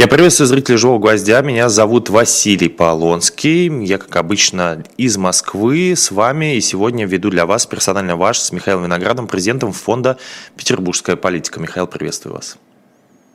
[0.00, 1.42] Я приветствую зрителей «Живого гвоздя».
[1.42, 3.84] Меня зовут Василий Полонский.
[3.84, 6.56] Я, как обычно, из Москвы с вами.
[6.56, 10.16] И сегодня веду для вас персонально ваш с Михаилом Виноградом, президентом фонда
[10.56, 11.60] «Петербургская политика».
[11.60, 12.56] Михаил, приветствую вас.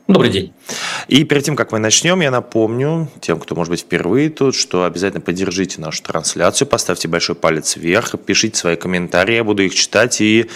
[0.08, 0.52] Добрый день.
[1.08, 4.84] И перед тем, как мы начнем, я напомню тем, кто, может быть, впервые тут, что
[4.84, 10.20] обязательно поддержите нашу трансляцию, поставьте большой палец вверх, пишите свои комментарии, я буду их читать
[10.20, 10.48] и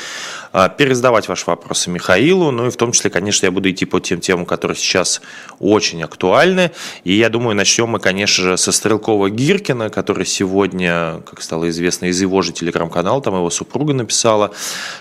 [0.53, 2.51] а, пересдавать ваши вопросы Михаилу.
[2.51, 5.21] Ну и в том числе, конечно, я буду идти по тем темам, которые сейчас
[5.61, 6.73] очень актуальны.
[7.05, 12.21] И я думаю, начнем мы, конечно же, со Стрелкова-Гиркина, который сегодня, как стало известно, из
[12.21, 14.53] его же телеграм-канала, там его супруга написала,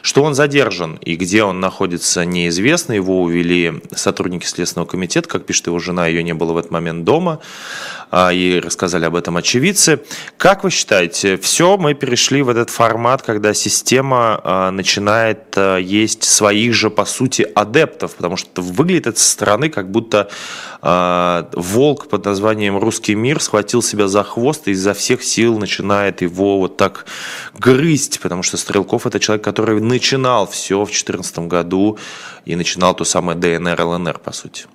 [0.04, 2.94] что он задержан и где он находится неизвестно.
[2.94, 6.72] Его увели сотрудники сотрудники Следственного комитета, как пишет его жена, ее не было в этот
[6.72, 7.40] момент дома,
[8.12, 10.02] и рассказали об этом очевидцы.
[10.38, 16.24] Как вы считаете, все, мы перешли в этот формат, когда система а, начинает а, есть
[16.24, 20.30] своих же, по сути, адептов, потому что выглядит это со стороны, как будто
[20.82, 26.58] волк под названием «Русский мир» схватил себя за хвост и изо всех сил начинает его
[26.58, 27.06] вот так
[27.54, 31.98] грызть, потому что Стрелков– это человек, который начинал все в 2014 году
[32.46, 34.68] и начинал то самое ДНР, ЛНР, по сути.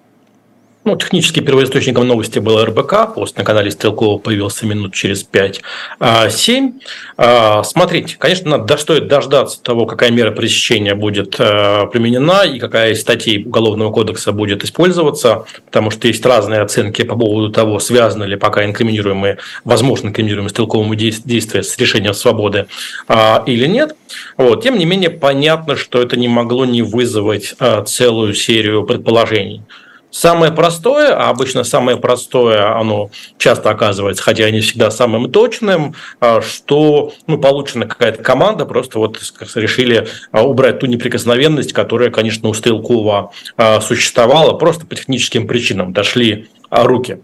[0.87, 6.73] Ну, технически первоисточником новости был РБК, пост на канале Стрелкова появился минут через 5-7.
[7.17, 12.93] А, смотрите, конечно, надо стоит дождаться того, какая мера пресечения будет а, применена и какая
[12.93, 18.25] из статей Уголовного кодекса будет использоваться, потому что есть разные оценки по поводу того, связаны
[18.25, 22.67] ли пока инкриминируемые, возможно, инкриминируемые стрелковому действия с решением свободы
[23.09, 23.97] а, или нет.
[24.37, 24.63] Вот.
[24.63, 27.55] Тем не менее, понятно, что это не могло не вызвать
[27.87, 29.63] целую серию предположений.
[30.15, 36.41] Самое простое, а обычно самое простое, оно часто оказывается, хотя не всегда самым точным, а,
[36.41, 39.19] что ну, получена какая-то команда, просто вот
[39.57, 45.93] решили а, убрать ту неприкосновенность, которая, конечно, у Стрелкова а, существовала, просто по техническим причинам
[45.93, 47.21] дошли руки.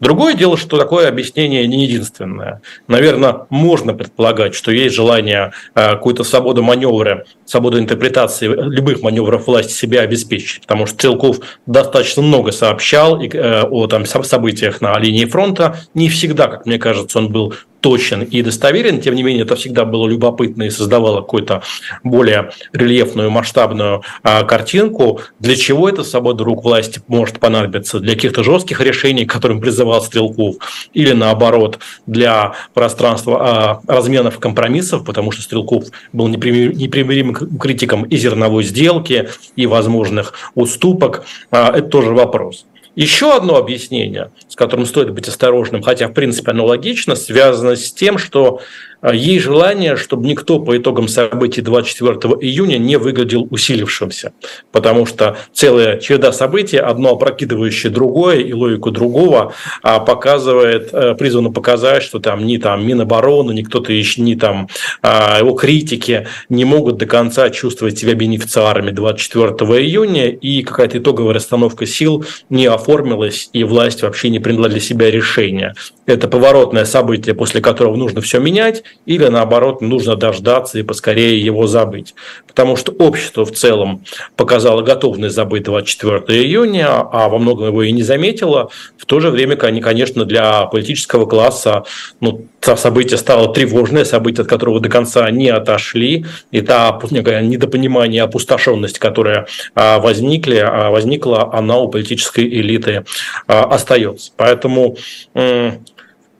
[0.00, 2.60] Другое дело, что такое объяснение не единственное.
[2.88, 9.72] Наверное, можно предполагать, что есть желание э, какую-то свободу маневра, свободу интерпретации любых маневров власти
[9.72, 15.78] себя обеспечить, потому что Стрелков достаточно много сообщал э, о там, событиях на линии фронта.
[15.94, 18.98] Не всегда, как мне кажется, он был точен и достоверен.
[19.02, 21.62] Тем не менее, это всегда было любопытно и создавало какую-то
[22.02, 25.20] более рельефную, масштабную а, картинку.
[25.38, 28.00] Для чего эта свобода рук власти может понадобиться?
[28.00, 30.56] Для каких-то жестких решений, которым призывал Стрелков,
[30.94, 38.62] или наоборот, для пространства а, разменов компромиссов, потому что Стрелков был непримиримым критиком и зерновой
[38.62, 41.24] сделки, и возможных уступок.
[41.50, 42.66] А, это тоже вопрос.
[42.94, 47.92] Еще одно объяснение, с которым стоит быть осторожным, хотя в принципе оно логично, связано с
[47.92, 48.60] тем, что
[49.12, 54.32] есть желание, чтобы никто по итогам событий 24 июня не выглядел усилившимся,
[54.72, 61.50] потому что целая череда событий, одно опрокидывающее другое и логику другого, а, показывает, э, призвано
[61.50, 64.68] показать, что там ни там Минобороны, ни кто-то еще, ни там
[65.02, 69.50] а, его критики не могут до конца чувствовать себя бенефициарами 24
[69.82, 75.10] июня, и какая-то итоговая расстановка сил не оформилась, и власть вообще не приняла для себя
[75.10, 75.74] решение.
[76.06, 81.66] Это поворотное событие, после которого нужно все менять, или наоборот нужно дождаться и поскорее его
[81.66, 82.14] забыть.
[82.46, 84.04] Потому что общество в целом
[84.36, 88.70] показало готовность забыть 24 июня, а во многом его и не заметило.
[88.96, 91.84] В то же время, конечно, для политического класса
[92.20, 96.98] ну, событие стало тревожное, событие, от которого до конца не отошли, и та
[97.42, 103.04] недопонимание, опустошенность, которая а, возникли, а, возникла, она у политической элиты
[103.46, 104.32] а, остается.
[104.36, 104.96] Поэтому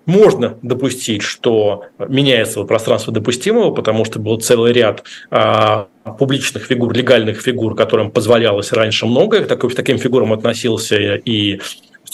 [0.07, 5.89] можно допустить, что меняется пространство допустимого, потому что был целый ряд а,
[6.19, 9.45] публичных фигур, легальных фигур, которым позволялось раньше многое.
[9.45, 11.61] Такой, к таким фигурам относился и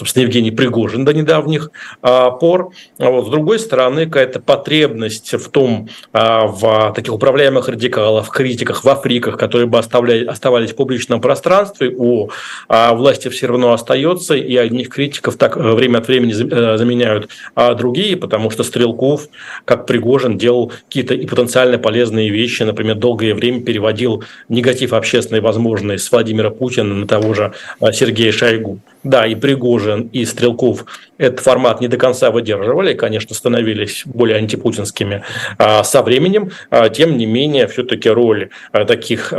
[0.01, 2.73] собственно, Евгений Пригожин до недавних а, пор.
[2.99, 8.31] А вот, с другой стороны, какая-то потребность в том, а, в таких управляемых радикалах, в
[8.31, 12.31] критиках, в африках, которые бы оставляли, оставались в публичном пространстве, у
[12.69, 17.29] а, власти все равно остается, и одних критиков так э, время от времени э, заменяют
[17.55, 19.29] а другие, потому что Стрелков,
[19.67, 25.99] как Пригожин, делал какие-то и потенциально полезные вещи, например, долгое время переводил негатив общественной возможный
[25.99, 27.53] с Владимира Путина на того же
[27.93, 28.81] Сергея Шойгу.
[29.03, 30.85] Да, и Пригожин, и Стрелков
[31.17, 35.23] этот формат не до конца выдерживали, конечно, становились более антипутинскими
[35.59, 36.51] а, со временем.
[36.71, 39.33] А, тем не менее, все-таки роль а, таких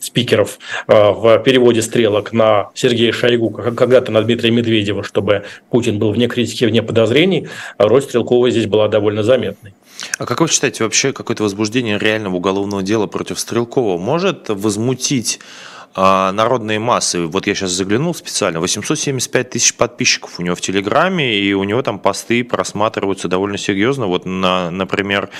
[0.00, 6.28] спикеров в переводе стрелок на Сергея Шойгу, когда-то на Дмитрия Медведева, чтобы Путин был вне
[6.28, 7.48] критики, вне подозрений,
[7.78, 9.74] роль Стрелкова здесь была довольно заметной.
[10.18, 15.77] А как вы считаете, вообще какое-то возбуждение реального уголовного дела против Стрелкова может возмутить а,
[15.98, 17.26] народные массы.
[17.26, 21.82] Вот я сейчас заглянул специально, 875 тысяч подписчиков у него в Телеграме, и у него
[21.82, 24.06] там посты просматриваются довольно серьезно.
[24.06, 25.30] Вот, на, например,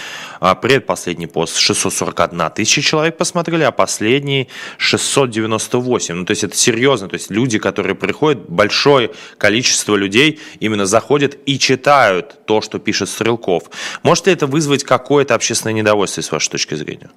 [0.40, 6.14] а, предпоследний пост 641 тысяча человек посмотрели, а последний 698.
[6.14, 11.38] Ну, то есть это серьезно, то есть люди, которые приходят, большое количество людей именно заходят
[11.46, 13.64] и читают то, что пишет Стрелков.
[14.02, 17.10] Может ли это вызвать какое-то общественное недовольство, с вашей точки зрения?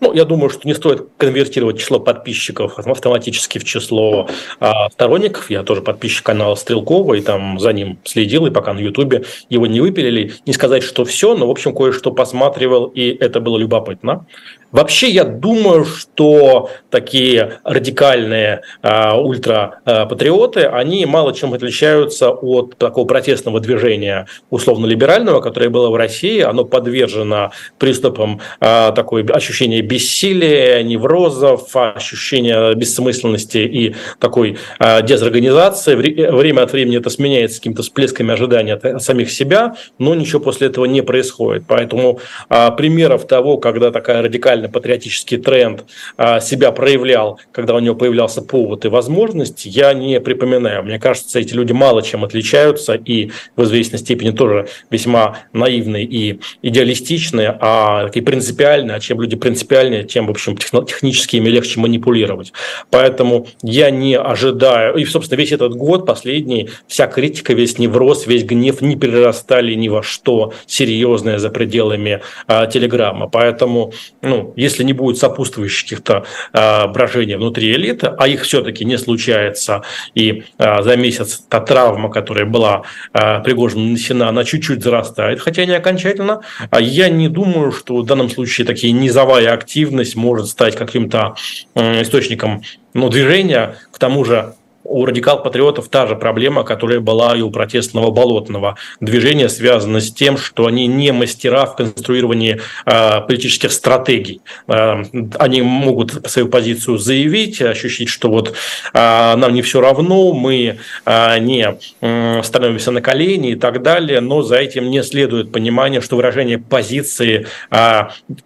[0.00, 4.28] Ну, я думаю, что не стоит конвертировать число подписчиков автоматически в число
[4.60, 5.50] а, сторонников.
[5.50, 9.66] Я тоже подписчик канала Стрелкова, и там за ним следил, и пока на Ютубе его
[9.66, 10.34] не выпилили.
[10.46, 14.26] Не сказать, что все, но, в общем, кое-что посматривал, и это было любопытно.
[14.74, 23.60] Вообще, я думаю, что такие радикальные э, ультрапатриоты, они мало чем отличаются от такого протестного
[23.60, 26.40] движения условно-либерального, которое было в России.
[26.40, 35.94] Оно подвержено приступам э, такой ощущения бессилия, неврозов, ощущения бессмысленности и такой э, дезорганизации.
[35.94, 40.86] Время от времени это сменяется какими-то всплесками ожидания от самих себя, но ничего после этого
[40.86, 41.62] не происходит.
[41.68, 42.18] Поэтому
[42.50, 45.84] э, примеров того, когда такая радикальная патриотический тренд
[46.16, 50.82] а, себя проявлял, когда у него появлялся повод и возможность, я не припоминаю.
[50.82, 56.40] Мне кажется, эти люди мало чем отличаются и в известной степени тоже весьма наивные и
[56.62, 58.96] идеалистичные, а такие принципиальные.
[58.96, 62.52] А чем люди принципиальнее, тем, в общем, технически ими легче манипулировать.
[62.90, 68.44] Поэтому я не ожидаю, и, собственно, весь этот год последний, вся критика, весь невроз, весь
[68.44, 73.28] гнев не перерастали ни во что серьезное за пределами а, Телеграма.
[73.28, 78.98] Поэтому, ну, если не будет сопутствующих каких-то э, брожений внутри элиты, а их все-таки не
[78.98, 79.82] случается,
[80.14, 85.64] и э, за месяц та травма, которая была э, Пригожину нанесена, она чуть-чуть зарастает, хотя
[85.64, 86.40] не окончательно,
[86.70, 91.34] а я не думаю, что в данном случае такие низовая активность может стать каким-то
[91.74, 92.62] источником
[92.94, 94.54] ну, движения, к тому же
[94.84, 100.36] у радикал-патриотов та же проблема, которая была и у протестного болотного движения, связана с тем,
[100.36, 104.42] что они не мастера в конструировании э, политических стратегий.
[104.68, 105.02] Э,
[105.38, 108.54] они могут свою позицию заявить, ощутить, что вот
[108.92, 114.20] э, нам не все равно, мы э, не э, становимся на колени и так далее,
[114.20, 118.02] но за этим не следует понимание, что выражение позиции э,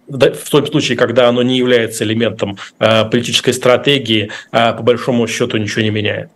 [0.07, 5.57] в том случае, когда оно не является элементом э, политической стратегии, э, по большому счету
[5.57, 6.28] ничего не меняет.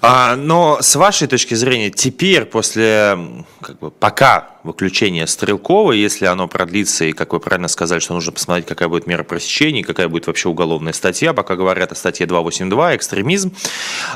[0.00, 3.18] А, но с вашей точки зрения, теперь, после,
[3.60, 8.32] как бы, пока выключения Стрелкова, если оно продлится, и, как вы правильно сказали, что нужно
[8.32, 12.96] посмотреть, какая будет мера пресечения, какая будет вообще уголовная статья, пока говорят о статье 282,
[12.96, 13.54] экстремизм,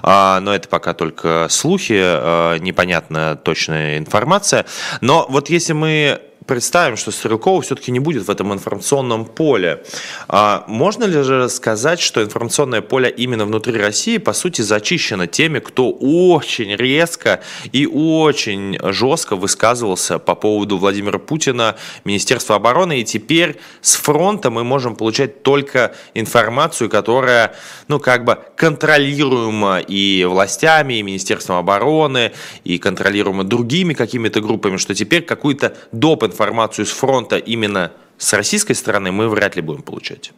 [0.03, 4.67] а, но это пока только слухи, а, непонятна точная информация.
[5.01, 9.83] Но вот если мы представим, что Стрелкова все-таки не будет в этом информационном поле.
[10.29, 15.59] А можно ли же сказать, что информационное поле именно внутри России, по сути, зачищено теми,
[15.59, 17.41] кто очень резко
[17.73, 24.65] и очень жестко высказывался по поводу Владимира Путина, Министерства обороны, и теперь с фронта мы
[24.65, 27.55] можем получать только информацию, которая,
[27.89, 32.33] ну, как бы контролируема и властями, и Министерством обороны,
[32.65, 36.25] и контролируема другими какими-то группами, что теперь какую-то доп.
[36.25, 40.33] информацию с фронта именно с российской стороны мы вряд ли будем получать.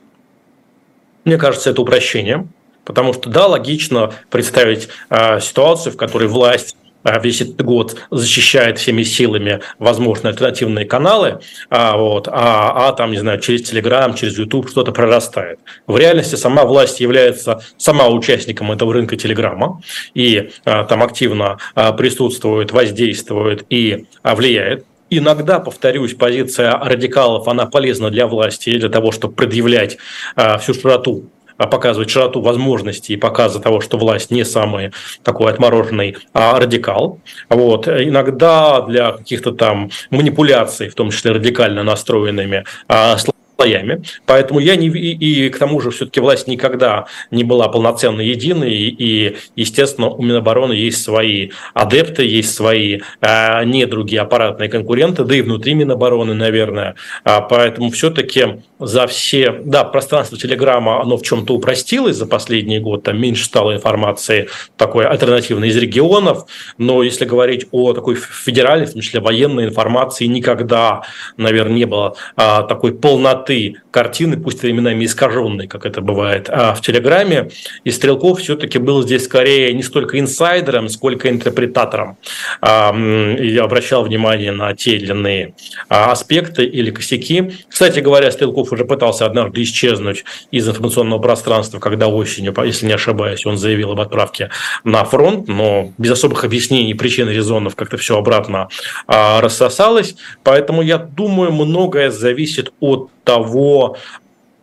[1.25, 2.49] Мне кажется, это упрощение,
[2.85, 9.03] потому что, да, логично представить э, ситуацию, в которой власть весь этот год защищает всеми
[9.03, 14.69] силами возможные альтернативные каналы, а, вот, а, а там, не знаю, через Телеграм, через YouTube
[14.69, 15.61] что-то прорастает.
[15.87, 19.81] В реальности сама власть является сама участником этого рынка Телеграма
[20.15, 24.85] и а, там активно а, присутствует, воздействует и а, влияет.
[25.11, 29.97] Иногда, повторюсь, позиция радикалов, она полезна для власти для того, чтобы предъявлять
[30.37, 35.53] а, всю широту а, показывать широту возможностей и показа того, что власть не самый такой
[35.53, 37.21] отмороженный а радикал.
[37.51, 37.89] Вот.
[37.89, 43.19] Иногда для каких-то там манипуляций, в том числе радикально настроенными, а,
[43.59, 44.03] слоями.
[44.25, 44.87] Поэтому я не...
[44.89, 48.73] И, и к тому же все-таки власть никогда не была полноценно единой.
[48.73, 55.43] И, естественно, у Минобороны есть свои адепты, есть свои э, недруги, аппаратные конкуренты, да и
[55.43, 56.95] внутри Минобороны, наверное.
[57.25, 59.51] А, поэтому все-таки за все...
[59.65, 65.05] Да, пространство Телеграма, оно в чем-то упростилось за последний год, там меньше стало информации такой
[65.05, 66.47] альтернативной из регионов,
[66.79, 71.03] но если говорить о такой федеральной, в том числе военной информации, никогда,
[71.37, 76.73] наверное, не было а, такой полноты полноты картины, пусть временами искаженные, как это бывает, а
[76.73, 77.51] в Телеграме.
[77.83, 82.17] И Стрелков все-таки был здесь скорее не столько инсайдером, сколько интерпретатором.
[82.63, 85.55] Я обращал внимание на те или иные
[85.89, 87.51] аспекты или косяки.
[87.69, 93.47] Кстати говоря, Стрелков уже пытался однажды исчезнуть из информационного пространства, когда осенью, если не ошибаюсь,
[93.47, 94.51] он заявил об отправке
[94.85, 98.69] на фронт, но без особых объяснений, причин и резонов как-то все обратно
[99.09, 100.15] рассосалось.
[100.45, 103.88] Поэтому я думаю, многое зависит от того,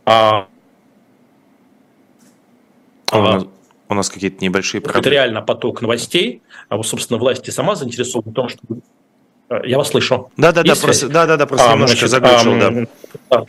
[0.05, 0.47] а,
[3.11, 3.43] а у нас,
[3.89, 5.01] у нас какие-то небольшие проблемы.
[5.01, 6.41] Это реально поток новостей.
[6.69, 8.59] А вот, собственно, власти сама заинтересована в том, что...
[9.49, 10.31] Э, я вас слышу.
[10.37, 12.85] Да-да-да, просто, да, да, да, просто а, немножко заглючил, а,
[13.29, 13.45] да.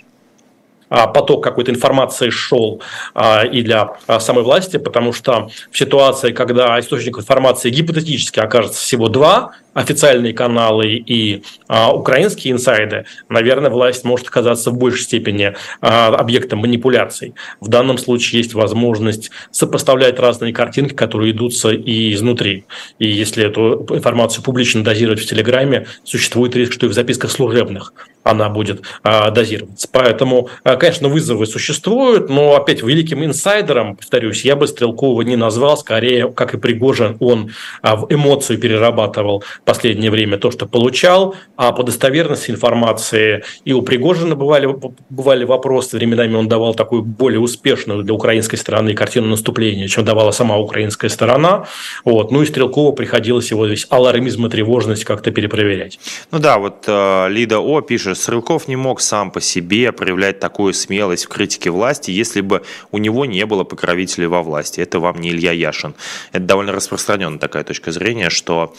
[0.89, 2.81] А, поток какой-то информации шел
[3.15, 8.81] а, и для а, самой власти, потому что в ситуации, когда источник информации гипотетически окажется
[8.81, 15.55] всего два, официальные каналы и а, украинские инсайды, наверное, власть может оказаться в большей степени
[15.83, 17.35] а, объектом манипуляций.
[17.61, 22.65] В данном случае есть возможность сопоставлять разные картинки, которые идутся и изнутри.
[22.99, 27.93] И если эту информацию публично дозировать в Телеграме, существует риск, что и в записках служебных
[28.27, 29.89] она будет а, дозироваться.
[29.91, 35.77] Поэтому, а, конечно, вызовы существуют, но опять великим инсайдером, повторюсь, я бы Стрелкова не назвал,
[35.77, 37.53] скорее, как и Пригожин, он
[37.83, 43.83] а, в эмоцию перерабатывал последнее время то, что получал, а по достоверности информации и у
[43.83, 44.69] Пригожина бывали,
[45.11, 50.31] бывали вопросы, временами он давал такую более успешную для украинской стороны картину наступления, чем давала
[50.31, 51.67] сама украинская сторона.
[52.05, 52.31] Вот.
[52.31, 55.99] Ну и Стрелкову приходилось его весь алармизм и тревожность как-то перепроверять.
[56.31, 60.75] Ну да, вот э, Лида О пишет, Стрелков не мог сам по себе проявлять такую
[60.75, 64.81] смелость в критике власти, если бы у него не было покровителей во власти.
[64.81, 65.95] Это вам не Илья Яшин.
[66.31, 68.73] Это довольно распространенная такая точка зрения, что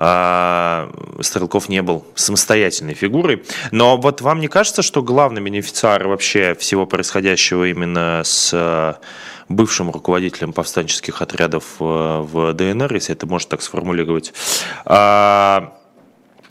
[0.00, 3.42] Стрелков не был самостоятельной фигурой.
[3.70, 8.94] Но вот вам не кажется, что главный бенефициар вообще всего происходящего именно с э,
[9.50, 14.32] бывшим руководителем повстанческих отрядов э, в ДНР, если это можно так сформулировать,
[14.86, 15.74] а,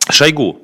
[0.10, 0.62] Шойгу,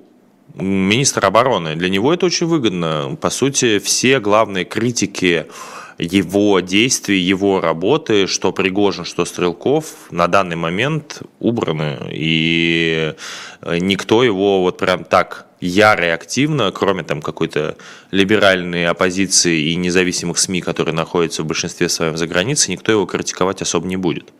[0.54, 1.76] министр обороны.
[1.76, 3.18] Для него это очень выгодно.
[3.20, 5.48] По сути, все главные критики
[5.98, 12.10] его действий, его работы, что Пригожин, что Стрелков на данный момент убраны.
[12.12, 13.14] И
[13.62, 17.78] э, никто его вот прям так яро и активно, кроме там какой-то
[18.12, 23.62] либеральной оппозиции и независимых СМИ, которые находятся в большинстве своем за границей, никто его критиковать
[23.62, 24.34] особо не будет.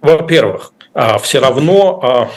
[0.00, 2.30] Во-первых, а, все равно а,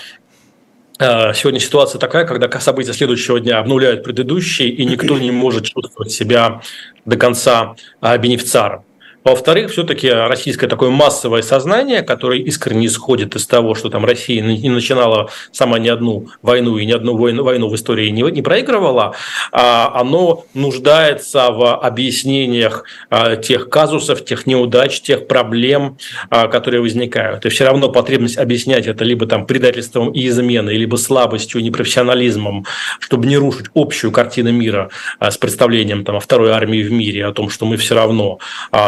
[1.00, 6.62] сегодня ситуация такая, когда события следующего дня обнуляют предыдущие, и никто не может чувствовать себя
[7.06, 8.84] до конца а, бенефициаром.
[9.24, 14.70] Во-вторых, все-таки российское такое массовое сознание, которое искренне исходит из того, что там Россия не
[14.70, 19.16] начинала сама ни одну войну и ни одну войну, войну в истории не, не проигрывала,
[19.52, 25.98] а оно нуждается в объяснениях а, тех казусов, тех неудач, тех проблем,
[26.30, 27.46] а, которые возникают.
[27.46, 32.66] И все равно потребность объяснять это либо там предательством и изменой, либо слабостью непрофессионализмом,
[33.00, 34.90] чтобы не рушить общую картину мира
[35.22, 38.40] с представлением там, о второй армии в мире, о том, что мы все равно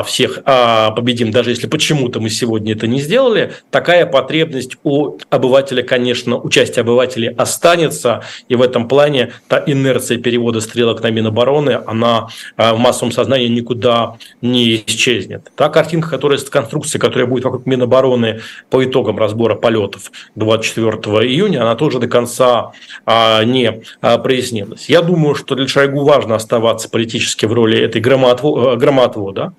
[0.05, 5.17] все всех а, победим, даже если почему-то мы сегодня это не сделали, такая потребность у
[5.29, 11.81] обывателя, конечно, участие обывателей останется, и в этом плане та инерция перевода стрелок на Минобороны,
[11.85, 15.51] она а, в массовом сознании никуда не исчезнет.
[15.55, 21.61] Та картинка, которая с конструкцией, которая будет вокруг Минобороны по итогам разбора полетов 24 июня,
[21.61, 22.71] она тоже до конца
[23.05, 24.89] а, не прояснилась.
[24.89, 29.53] Я думаю, что для Шойгу важно оставаться политически в роли этой громоотвода.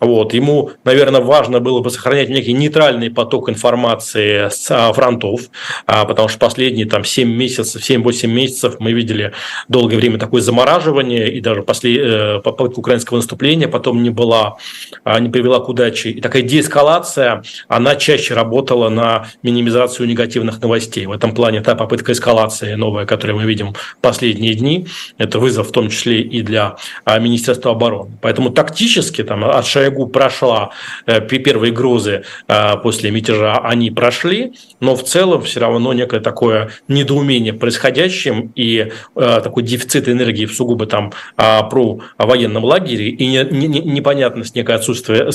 [0.00, 0.11] Вот.
[0.34, 5.42] Ему, наверное, важно было бы сохранять некий нейтральный поток информации с а, фронтов,
[5.86, 9.32] а, потому что последние там, 7 месяцев, 7-8 месяцев мы видели
[9.68, 14.56] долгое время такое замораживание, и даже после э, попытка украинского наступления потом не была,
[15.04, 16.10] а, не привела к удаче.
[16.10, 21.06] И такая деэскалация, она чаще работала на минимизацию негативных новостей.
[21.06, 24.86] В этом плане та попытка эскалации новая, которую мы видим последние дни,
[25.18, 26.76] это вызов в том числе и для
[27.06, 28.12] Министерства обороны.
[28.20, 30.70] Поэтому тактически там, от Шойгу прошла,
[31.06, 36.70] э, первые грузы э, после мятежа, они прошли, но в целом все равно некое такое
[36.88, 44.54] недоумение происходящим и э, такой дефицит энергии в сугубо там про военном лагере и непонятность,
[44.54, 45.30] некое отсутствие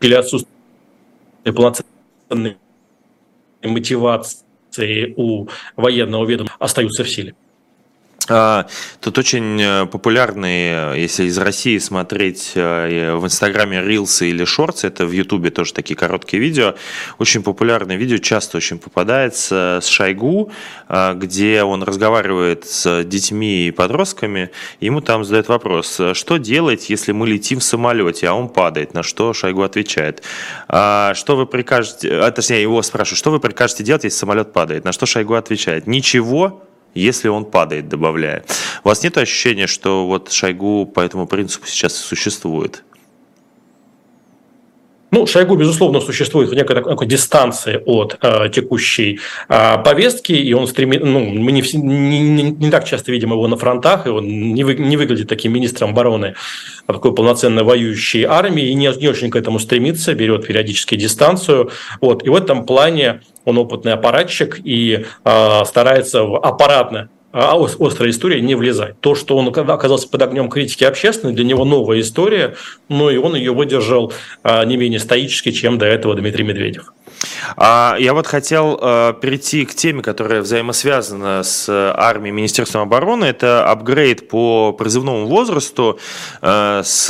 [0.00, 0.46] или отсутствие
[1.44, 2.56] полноценной
[3.62, 7.34] мотивации у военного ведомства остаются в силе.
[8.28, 8.66] А,
[9.00, 15.06] тут очень э, популярные, если из России смотреть э, в Инстаграме рилсы или шорты, это
[15.06, 16.74] в Ютубе тоже такие короткие видео,
[17.18, 20.50] очень популярное видео, часто очень попадается с Шойгу,
[20.88, 27.12] а, где он разговаривает с детьми и подростками, ему там задают вопрос, что делать, если
[27.12, 30.22] мы летим в самолете, а он падает, на что Шойгу отвечает,
[30.68, 34.84] а, что вы прикажете, а, точнее его спрашивают, что вы прикажете делать, если самолет падает,
[34.84, 36.62] на что Шойгу отвечает, ничего,
[37.00, 38.44] если он падает, добавляя.
[38.84, 42.82] У вас нет ощущения, что вот Шойгу по этому принципу сейчас существует?
[45.16, 49.18] Ну, Шойгу, безусловно, существует в некой такой дистанции от э, текущей
[49.48, 53.48] э, повестки, и он стремит, ну, мы не, не, не, не так часто видим его
[53.48, 56.34] на фронтах, и он не, вы, не выглядит таким министром обороны
[56.86, 61.70] а такой полноценной воюющей армии, и не, не очень к этому стремится, берет периодически дистанцию.
[62.02, 67.08] Вот, и в этом плане он опытный аппаратчик и э, старается аппаратно
[67.38, 68.98] а острая история не влезать.
[69.00, 72.56] То, что он оказался под огнем критики общественной, для него новая история,
[72.88, 76.94] но и он ее выдержал а, не менее стоически, чем до этого Дмитрий Медведев.
[77.56, 83.24] А я вот хотел э, перейти к теме, которая взаимосвязана с армией Министерством обороны.
[83.24, 85.98] Это апгрейд по призывному возрасту.
[86.42, 87.08] Э, с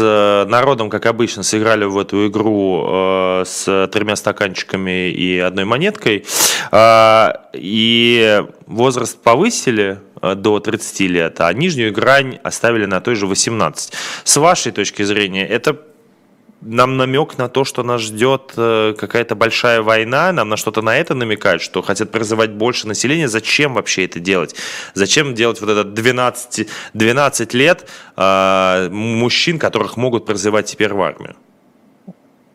[0.48, 6.24] народом, как обычно, сыграли в эту игру э, с тремя стаканчиками и одной монеткой.
[6.70, 13.26] Э, и возраст повысили э, до 30 лет, а нижнюю грань оставили на той же
[13.26, 13.92] 18.
[14.24, 15.78] С вашей точки зрения, это
[16.60, 20.96] нам намек на то, что нас ждет э, какая-то большая война, нам на что-то на
[20.96, 23.28] это намекают, что хотят призывать больше населения.
[23.28, 24.54] Зачем вообще это делать?
[24.94, 31.36] Зачем делать вот это 12, 12 лет э, мужчин, которых могут призывать теперь в армию?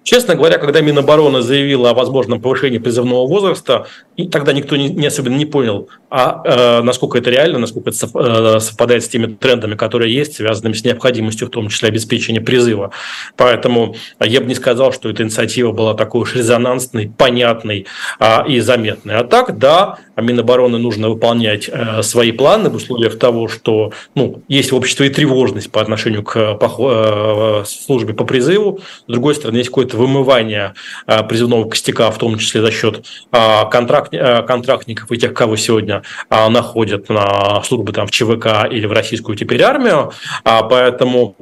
[0.04, 5.06] Честно говоря, когда Минобороны заявила о возможном повышении призывного возраста, и тогда никто не, не
[5.06, 9.76] особенно не понял, а э, насколько это реально, насколько это э, совпадает с теми трендами,
[9.76, 12.92] которые есть, связанными с необходимостью, в том числе обеспечения призыва.
[13.38, 17.86] Поэтому я бы не сказал, что эта инициатива была такой уж резонансной, понятной
[18.20, 19.18] э, и заметной.
[19.18, 24.72] А так, да, Минобороны нужно выполнять э, свои планы в условиях того, что ну, есть
[24.72, 28.80] в обществе и тревожность по отношению к по, э, службе по призыву.
[29.08, 30.74] С другой стороны, есть какое-то вымывание
[31.06, 35.56] э, призывного костяка, в том числе за счет э, контракт, э, контрактников и тех, кого
[35.56, 40.12] сегодня находят на службу там, в ЧВК или в российскую теперь армию.
[40.44, 41.36] А, поэтому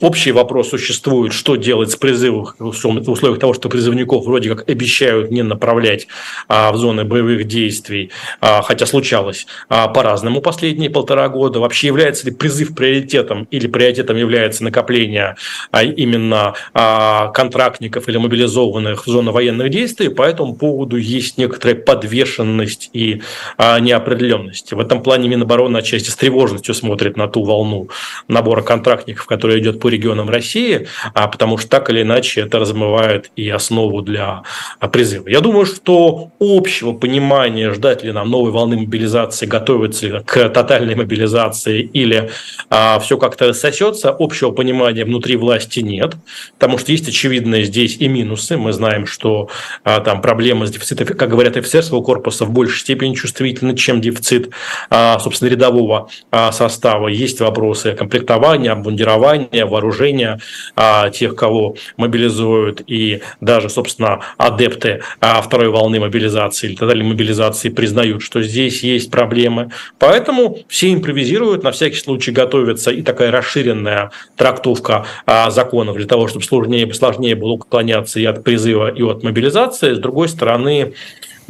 [0.00, 5.30] общий вопрос существует, что делать с призывом в условиях того, что призывников вроде как обещают
[5.30, 6.08] не направлять
[6.48, 8.10] а, в зоны боевых действий,
[8.40, 11.60] а, хотя случалось а, по-разному последние полтора года.
[11.60, 15.36] Вообще является ли призыв приоритетом или приоритетом является накопление
[15.70, 20.08] а, именно а, контрактников или мобилизованных в зону военных действий?
[20.08, 23.22] По этому поводу есть некоторая подвешенность и
[23.58, 24.72] а, неопределенность.
[24.72, 27.88] В этом плане Минобороны отчасти с тревожностью смотрит на ту волну
[28.28, 33.30] набора контрактников, которая идет по регионам России, а потому что так или иначе это размывает
[33.36, 34.42] и основу для
[34.78, 35.28] а, призыва.
[35.28, 40.94] Я думаю, что общего понимания, ждать ли нам новой волны мобилизации, готовиться ли к тотальной
[40.94, 42.30] мобилизации или
[42.68, 46.14] а, все как-то сосется, общего понимания внутри власти нет,
[46.58, 48.56] потому что есть очевидные здесь и минусы.
[48.56, 49.48] Мы знаем, что
[49.84, 54.50] а, там проблемы с дефицитом, как говорят, офицерского корпуса в большей степени чувствительны, чем дефицит,
[54.90, 57.08] а, собственно, рядового а, состава.
[57.08, 60.38] Есть вопросы комплектования, обмундирования, вооружения
[60.76, 67.70] а, тех, кого мобилизуют, и даже, собственно, адепты а, второй волны мобилизации или тотальной мобилизации
[67.70, 69.70] признают, что здесь есть проблемы.
[69.98, 76.28] Поэтому все импровизируют, на всякий случай готовится и такая расширенная трактовка а, законов для того,
[76.28, 79.94] чтобы сложнее, сложнее было уклоняться и от призыва, и от мобилизации.
[79.94, 80.92] С другой стороны,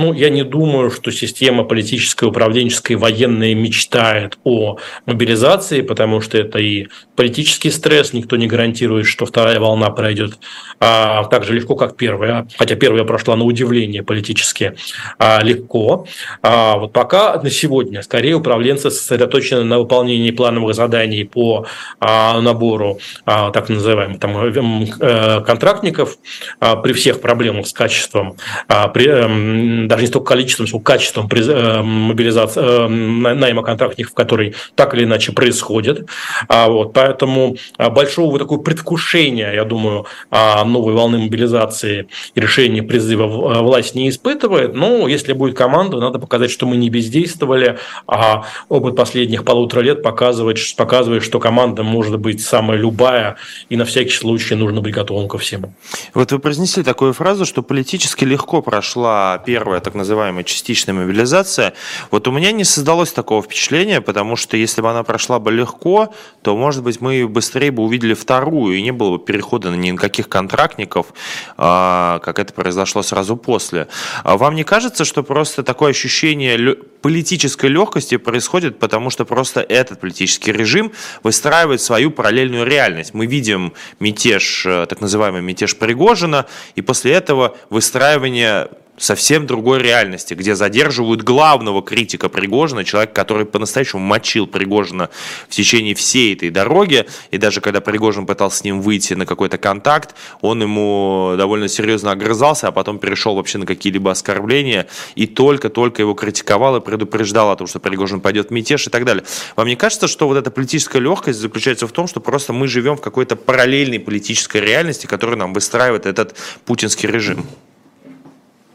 [0.00, 6.58] ну, я не думаю, что система политическая, управленческая, военная мечтает о мобилизации, потому что это
[6.58, 10.38] и политический стресс, никто не гарантирует, что вторая волна пройдет
[10.78, 14.74] а, так же легко, как первая, хотя первая прошла на удивление политически
[15.18, 16.06] а, легко.
[16.40, 21.66] А, вот пока на сегодня скорее управленцы сосредоточены на выполнении плановых заданий по
[21.98, 26.16] а, набору а, так называемых там, э, контрактников
[26.58, 28.36] а, при всех проблемах с качеством,
[28.66, 32.88] а, при, э, даже не столько количеством, сколько качеством э, мобилизации, э,
[33.35, 36.09] найма контрактников, который так или иначе происходит.
[36.48, 42.83] А вот, поэтому а, большого такого предвкушения, я думаю, а, новой волны мобилизации и решения
[42.83, 44.74] призыва э, власть не испытывает.
[44.74, 50.03] Но если будет команда, надо показать, что мы не бездействовали, а опыт последних полутора лет
[50.03, 53.37] показывает, показывает что команда может быть самая любая,
[53.68, 55.74] и на всякий случай нужно быть готовым ко всему.
[56.14, 61.74] Вот вы произнесли такую фразу, что политически легко прошла первая так называемая частичная мобилизация,
[62.10, 66.14] вот у меня не создалось такого впечатления, потому что если бы она прошла бы легко,
[66.42, 70.28] то, может быть, мы быстрее бы увидели вторую, и не было бы перехода на никаких
[70.28, 71.08] контрактников,
[71.56, 73.88] а, как это произошло сразу после.
[74.24, 80.00] А вам не кажется, что просто такое ощущение политической легкости происходит, потому что просто этот
[80.00, 83.14] политический режим выстраивает свою параллельную реальность.
[83.14, 88.68] Мы видим мятеж, э, так называемый мятеж Пригожина, и после этого выстраивание
[89.00, 95.08] совсем другой реальности, где задерживают главного критика Пригожина, человека, который по-настоящему мочил Пригожина
[95.48, 99.56] в течение всей этой дороги, и даже когда Пригожин пытался с ним выйти на какой-то
[99.56, 106.02] контакт, он ему довольно серьезно огрызался, а потом перешел вообще на какие-либо оскорбления, и только-только
[106.02, 109.24] его критиковал и предупреждал о том, что Пригожин пойдет в мятеж и так далее.
[109.56, 112.96] Вам не кажется, что вот эта политическая легкость заключается в том, что просто мы живем
[112.98, 116.36] в какой-то параллельной политической реальности, которую нам выстраивает этот
[116.66, 117.46] путинский режим?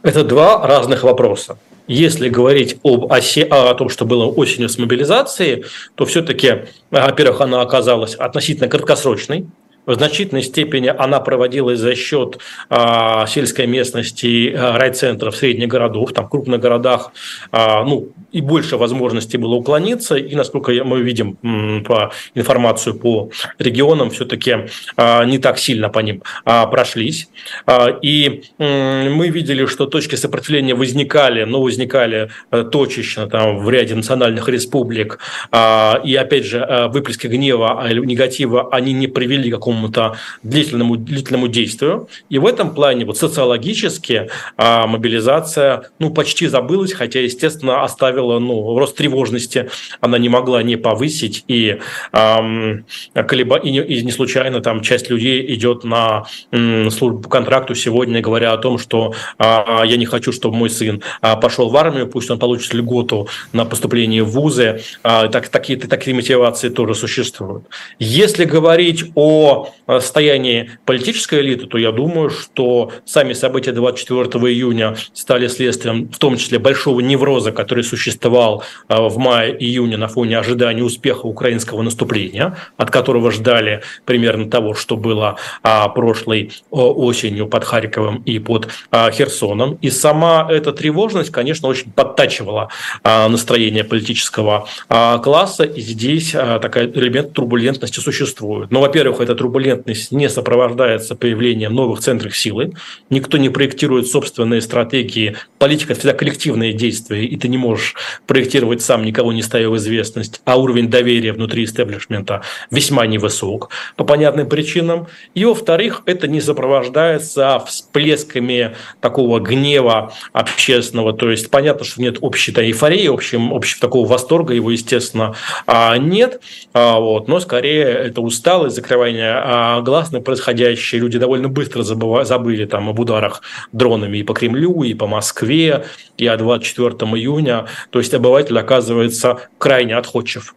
[0.05, 1.57] Это два разных вопроса.
[1.87, 5.65] Если говорить об осе, о том, что было осенью с мобилизацией,
[5.95, 9.47] то все-таки, во-первых, она оказалась относительно краткосрочной,
[9.85, 16.13] в значительной степени она проводилась за счет а, сельской местности, а, райцентров средних городов.
[16.13, 17.11] Там в крупных городах
[17.51, 20.15] а, ну, и больше возможностей было уклониться.
[20.15, 21.35] И, насколько мы видим
[21.83, 24.67] по информацию по регионам, все-таки
[24.97, 27.29] а, не так сильно по ним а, прошлись.
[27.65, 33.69] А, и м, мы видели, что точки сопротивления возникали, но возникали а, точечно там, в
[33.69, 35.19] ряде национальных республик.
[35.51, 40.17] А, и, опять же, а, выплески гнева, а, негатива, они не привели к какому какому-то
[40.43, 42.07] длительному, длительному действию.
[42.29, 48.77] И в этом плане вот социологически а, мобилизация ну, почти забылась, хотя, естественно, оставила ну,
[48.77, 49.69] рост тревожности.
[50.01, 51.43] Она не могла не повысить.
[51.47, 51.79] И,
[52.13, 53.57] эм, колеба...
[53.57, 58.53] и, не, и не случайно там часть людей идет на м, службу контракту сегодня, говоря
[58.53, 62.31] о том, что а, я не хочу, чтобы мой сын а, пошел в армию, пусть
[62.31, 64.81] он получит льготу на поступление в вузы.
[65.03, 67.65] А, так, такие, такие мотивации тоже существуют.
[67.99, 75.47] Если говорить о состоянии политической элиты, то я думаю, что сами события 24 июня стали
[75.47, 81.25] следствием, в том числе большого невроза, который существовал а, в мае-июне на фоне ожидания успеха
[81.25, 88.39] украинского наступления, от которого ждали примерно того, что было а, прошлой осенью под Харьковом и
[88.39, 89.77] под а, Херсоном.
[89.81, 92.69] И сама эта тревожность, конечно, очень подтачивала
[93.03, 98.71] настроение политического класса, и здесь такой элемент турбулентности существует.
[98.71, 102.73] Но, ну, во-первых, это турбулентность турбулентность не сопровождается появлением новых центров силы,
[103.09, 107.95] никто не проектирует собственные стратегии, политика– это всегда коллективные действия, и ты не можешь
[108.27, 114.03] проектировать сам, никого не ставя в известность, а уровень доверия внутри истеблишмента весьма невысок по
[114.03, 115.07] понятным причинам.
[115.35, 122.51] И, во-вторых, это не сопровождается всплесками такого гнева общественного, то есть понятно, что нет общей
[122.51, 125.33] эйфории, общем, общего такого восторга его, естественно,
[125.65, 126.41] а, нет,
[126.73, 129.81] а, вот, но скорее это усталость, закрывание а,
[130.11, 131.01] на происходящее.
[131.01, 135.85] Люди довольно быстро забыли там об ударах дронами и по Кремлю, и по Москве,
[136.17, 137.67] и о 24 июня.
[137.91, 140.55] То есть обыватель оказывается крайне отходчив.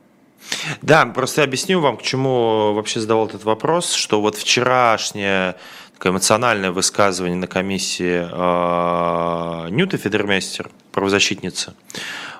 [0.80, 5.56] Да, просто объясню вам, к чему вообще задавал этот вопрос, что вот вчерашнее
[5.94, 11.74] такое эмоциональное высказывание на комиссии э, Нюта Федермейстер, правозащитница,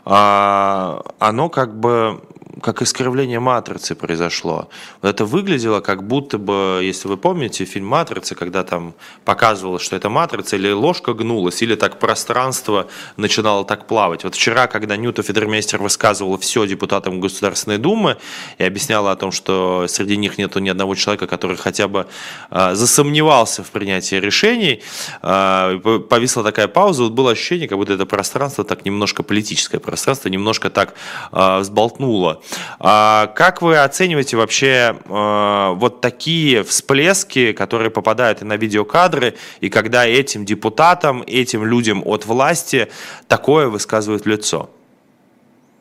[0.07, 2.23] э, оно как бы
[2.63, 4.69] как искривление матрицы произошло.
[5.03, 9.97] Вот это выглядело как будто бы, если вы помните фильм «Матрица», когда там показывалось, что
[9.97, 14.25] это матрица, или ложка гнулась, или так пространство начинало так плавать.
[14.25, 18.17] Вот вчера, когда Ньюта Федермейстер высказывала все депутатам Государственной Думы
[18.59, 22.07] и объясняла о том, что среди них нет ни одного человека, который хотя бы
[22.51, 24.83] э, засомневался в принятии решений,
[25.23, 30.29] э, повисла такая пауза, вот было ощущение, как будто это пространство так немножко политическое пространство,
[30.29, 30.95] немножко так
[31.33, 32.38] э, взболтнуло.
[32.79, 39.69] А как вы оцениваете вообще э, вот такие всплески, которые попадают и на видеокадры, и
[39.69, 42.89] когда этим депутатам, этим людям от власти
[43.27, 44.71] такое высказывают лицо?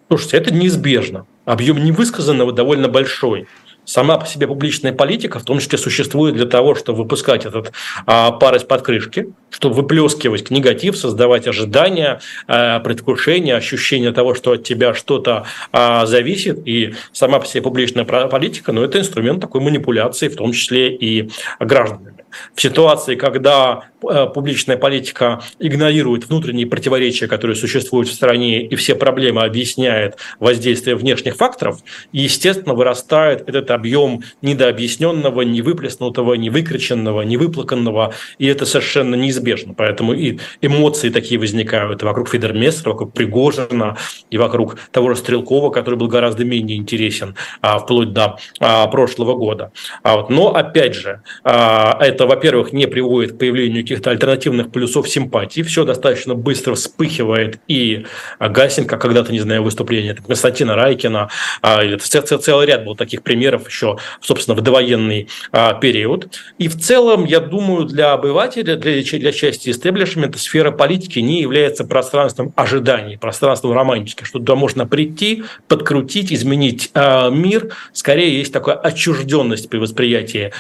[0.08, 1.26] Слушайте, это неизбежно.
[1.46, 3.48] Объем невысказанного довольно большой
[3.88, 7.72] сама по себе публичная политика, в том числе, существует для того, чтобы выпускать этот
[8.06, 14.64] а, пар из-под крышки, чтобы выплескивать негатив, создавать ожидания, а, предвкушение, ощущение того, что от
[14.64, 16.68] тебя что-то а, зависит.
[16.68, 21.32] И сама по себе публичная политика, ну, это инструмент такой манипуляции, в том числе и
[21.60, 22.27] гражданами.
[22.56, 28.96] В ситуации, когда э, публичная политика игнорирует внутренние противоречия, которые существуют в стране, и все
[28.96, 31.80] проблемы объясняет воздействие внешних факторов,
[32.12, 39.74] естественно, вырастает этот объем недообъясненного, невыплеснутого, невыкриченного, невыплаканного, и это совершенно неизбежно.
[39.74, 43.98] Поэтому и эмоции такие возникают вокруг Федерместера, вокруг Пригожина,
[44.30, 49.36] и вокруг того же Стрелкова, который был гораздо менее интересен а, вплоть до а, прошлого
[49.36, 49.72] года.
[50.04, 55.62] А но, опять же, это, во-первых, не приводит к появлению каких-то альтернативных плюсов симпатии.
[55.62, 58.06] Все достаточно быстро вспыхивает и
[58.40, 61.30] гасит, как когда-то, не знаю, выступление Константина Райкина.
[61.62, 66.30] А, целый ряд был таких примеров еще, собственно, в довоенный а, период.
[66.58, 71.84] И в целом, я думаю, для обывателя, для, для части истеблишмента, сфера политики не является
[71.84, 76.92] пространством ожиданий, пространством романтики, что туда можно прийти, подкрутить, изменить
[77.32, 77.76] мир.
[77.94, 80.52] Скорее есть такая отчужденность при восприятии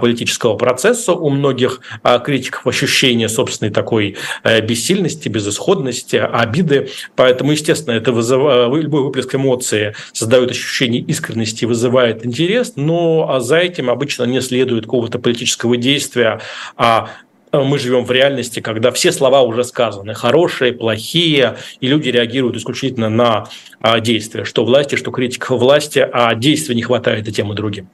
[0.00, 6.90] политического процесса у многих э, критиков, ощущение собственной такой э, бессильности, безысходности, обиды.
[7.16, 13.90] Поэтому, естественно, это вызывает, любой выплеск эмоции создает ощущение искренности, вызывает интерес, но за этим
[13.90, 16.40] обычно не следует какого-то политического действия,
[16.76, 17.10] а
[17.52, 23.08] мы живем в реальности, когда все слова уже сказаны, хорошие, плохие, и люди реагируют исключительно
[23.10, 23.48] на
[23.80, 27.88] а, действия, что власти, что критика власти, а действия не хватает и тем, и другим.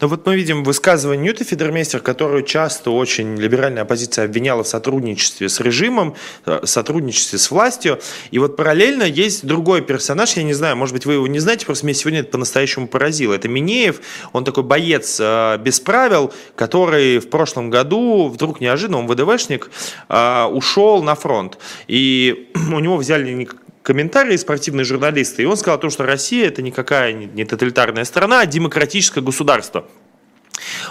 [0.00, 5.48] Но вот мы видим высказывание Ньюта Федермейстер, которую часто очень либеральная оппозиция обвиняла в сотрудничестве
[5.48, 6.14] с режимом,
[6.46, 8.00] э, сотрудничестве с властью.
[8.30, 11.66] И вот параллельно есть другой персонаж, я не знаю, может быть, вы его не знаете,
[11.66, 13.34] просто меня сегодня это по-настоящему поразило.
[13.34, 14.00] Это Минеев,
[14.32, 19.70] он такой боец э, без правил, который в прошлом году вдруг неожиданно, он ВДВшник,
[20.08, 21.58] э, ушел на фронт.
[21.88, 23.48] И у него взяли
[23.82, 28.40] комментарии спортивные журналисты, и он сказал о том, что Россия это никакая не тоталитарная страна,
[28.40, 29.86] а демократическое государство.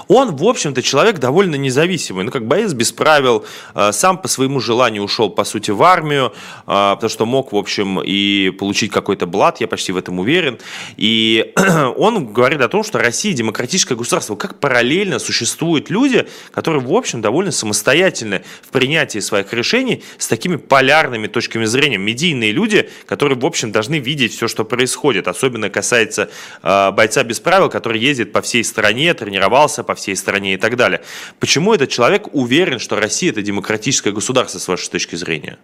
[0.07, 4.59] Он, в общем-то, человек довольно независимый, ну, как боец без правил, э, сам по своему
[4.59, 9.25] желанию ушел, по сути, в армию, э, потому что мог, в общем, и получить какой-то
[9.25, 10.59] блат, я почти в этом уверен.
[10.97, 11.53] И
[11.97, 14.35] он говорит о том, что Россия демократическое государство.
[14.35, 20.55] Как параллельно существуют люди, которые, в общем, довольно самостоятельны в принятии своих решений с такими
[20.55, 21.97] полярными точками зрения.
[21.97, 25.27] Медийные люди, которые, в общем, должны видеть все, что происходит.
[25.27, 26.29] Особенно касается
[26.61, 29.13] э, бойца без правил, который ездит по всей стране,
[29.61, 31.01] тренировался по всей стране и так далее.
[31.39, 35.57] Почему этот человек уверен, что Россия это демократическое государство с вашей точки зрения?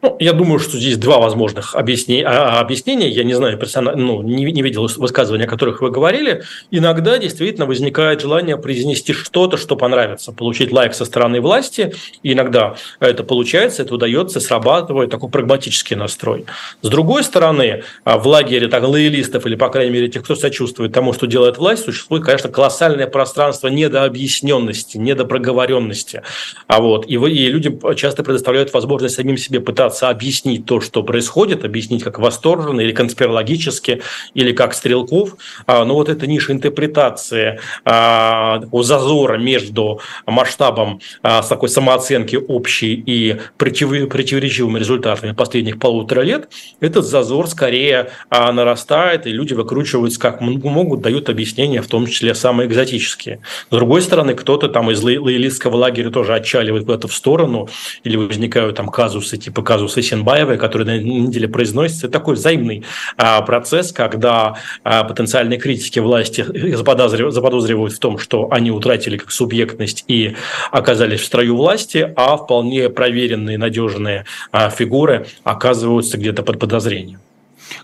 [0.00, 2.24] Ну, я думаю, что здесь два возможных объяснения.
[2.24, 3.08] А, объяснения.
[3.08, 6.44] Я не знаю, персонально, ну, не, не видел высказывания, о которых вы говорили.
[6.70, 11.94] Иногда действительно возникает желание произнести что-то, что понравится, получить лайк со стороны власти.
[12.22, 16.46] И иногда это получается, это удается, срабатывает такой прагматический настрой.
[16.80, 20.92] С другой стороны, а, в лагере так, лоялистов, или, по крайней мере, тех, кто сочувствует
[20.92, 26.22] тому, что делает власть, существует, конечно, колоссальное пространство недообъясненности, недопроговоренности.
[26.68, 30.80] А вот, и, вы, и люди часто предоставляют возможность самим себе пытаться пытаться объяснить то,
[30.82, 34.02] что происходит, объяснить как восторженно или конспирологически,
[34.34, 35.36] или как Стрелков.
[35.66, 43.36] А, но вот эта ниша интерпретации а, зазора между масштабом а, такой самооценки общей и
[43.56, 51.30] противоречивыми результатами последних полутора лет, этот зазор скорее нарастает, и люди выкручиваются как могут, дают
[51.30, 53.40] объяснения, в том числе самые экзотические.
[53.68, 57.68] С другой стороны, кто-то там из лоялистского лагеря тоже отчаливает эту в сторону,
[58.04, 62.84] или возникают там казусы типа казуса казуса Сенбаевой, который на неделе произносится, это такой взаимный
[63.16, 70.04] а, процесс, когда а, потенциальные критики власти заподозривают в том, что они утратили как субъектность
[70.08, 70.34] и
[70.72, 77.20] оказались в строю власти, а вполне проверенные, надежные а, фигуры оказываются где-то под подозрением.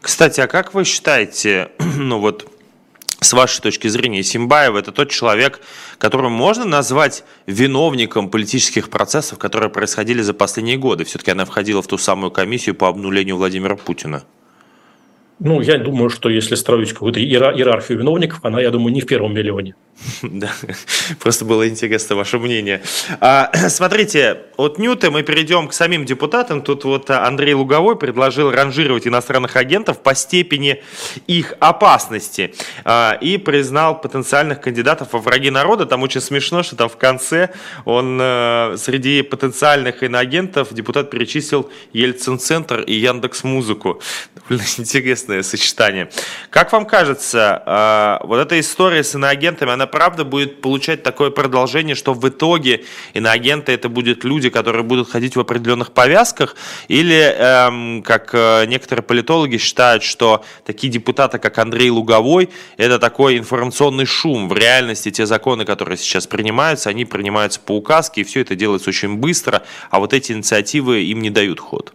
[0.00, 2.46] Кстати, а как вы считаете, ну вот
[3.24, 5.60] с вашей точки зрения, Симбаева– это тот человек,
[5.98, 11.04] которого можно назвать виновником политических процессов, которые происходили за последние годы?
[11.04, 14.24] Все-таки она входила в ту самую комиссию по обнулению Владимира Путина.
[15.40, 19.34] Ну, я думаю, что если строить какую-то иерархию виновников, она, я думаю, не в первом
[19.34, 19.74] миллионе.
[20.22, 20.50] Да,
[21.20, 22.82] просто было интересно ваше мнение.
[23.20, 26.62] А, смотрите, от Ньюта мы перейдем к самим депутатам.
[26.62, 30.82] Тут вот Андрей Луговой предложил ранжировать иностранных агентов по степени
[31.26, 35.86] их опасности а, и признал потенциальных кандидатов во враги народа.
[35.86, 37.50] Там очень смешно, что там в конце
[37.84, 44.00] он а, среди потенциальных иноагентов депутат перечислил Ельцин-центр и Яндекс Музыку.
[44.34, 46.10] Довольно интересно интересное сочетание.
[46.50, 51.94] Как вам кажется, а, вот эта история с иноагентами, она правда будет получать такое продолжение,
[51.94, 52.84] что в итоге
[53.14, 56.56] иноагенты это будут люди, которые будут ходить в определенных повязках,
[56.88, 63.38] или, эм, как э, некоторые политологи считают, что такие депутаты, как Андрей Луговой, это такой
[63.38, 64.48] информационный шум.
[64.48, 68.90] В реальности те законы, которые сейчас принимаются, они принимаются по указке, и все это делается
[68.90, 71.92] очень быстро, а вот эти инициативы им не дают ход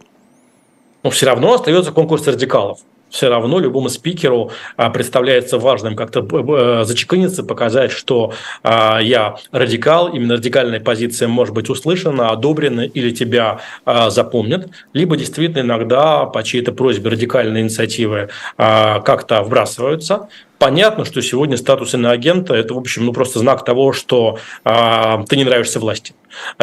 [1.02, 5.96] но все равно остается конкурс радикалов все равно любому спикеру а, представляется важным.
[5.96, 12.82] Как-то э, зачеканиться, показать, что а, я радикал, именно радикальная позиция может быть услышана, одобрена
[12.82, 20.28] или тебя а, запомнят, либо действительно иногда по чьей-то просьбе радикальные инициативы как-то вбрасываются,
[20.60, 25.38] Понятно, что сегодня статус иноагента– это, в общем, ну, просто знак того, что э, ты
[25.38, 26.12] не нравишься власти.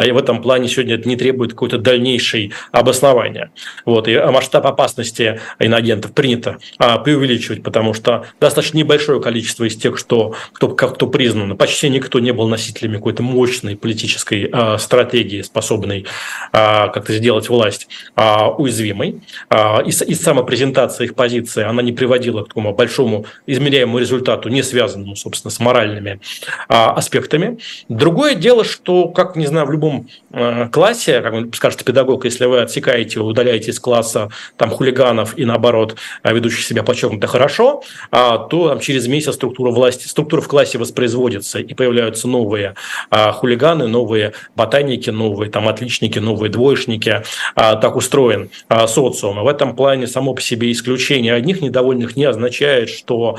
[0.02, 3.50] И в этом плане сегодня это не требует какой-то дальнейшей обоснования.
[3.84, 4.08] Вот.
[4.08, 10.34] И масштаб опасности иноагентов принято а, преувеличивать, потому что достаточно небольшое количество из тех, что,
[10.52, 16.06] кто, кто признан, почти никто не был носителями какой-то мощной политической а, стратегии, способной
[16.52, 19.20] а, как-то сделать власть а, уязвимой.
[19.50, 24.48] А, и, и сама презентация их позиции, она не приводила к такому большому измеряемому результату,
[24.48, 26.20] не связанному, собственно, с моральными
[26.68, 27.58] а, аспектами.
[27.88, 32.44] Другое дело, что, как не знаю, в любом э, классе, как вы скажете педагог, если
[32.46, 38.38] вы отсекаете, удаляете из класса там хулиганов и наоборот э, ведущих себя подчеркнуто хорошо, а,
[38.38, 42.74] то там, через месяц структура власти, структура в классе воспроизводится и появляются новые
[43.10, 47.22] а, хулиганы, новые ботаники, новые там отличники, новые двоечники.
[47.54, 48.50] А, так устроен
[48.86, 49.40] социум.
[49.40, 53.38] И в этом плане само по себе исключение одних недовольных не означает, что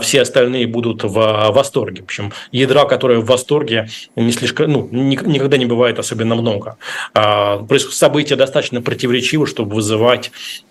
[0.00, 2.02] все остальные будут в восторге.
[2.02, 6.76] В общем, ядра, которое в восторге, не слишком, ну, никогда не бывает особенно много.
[7.14, 10.30] А, события достаточно противоречивы, чтобы вызывать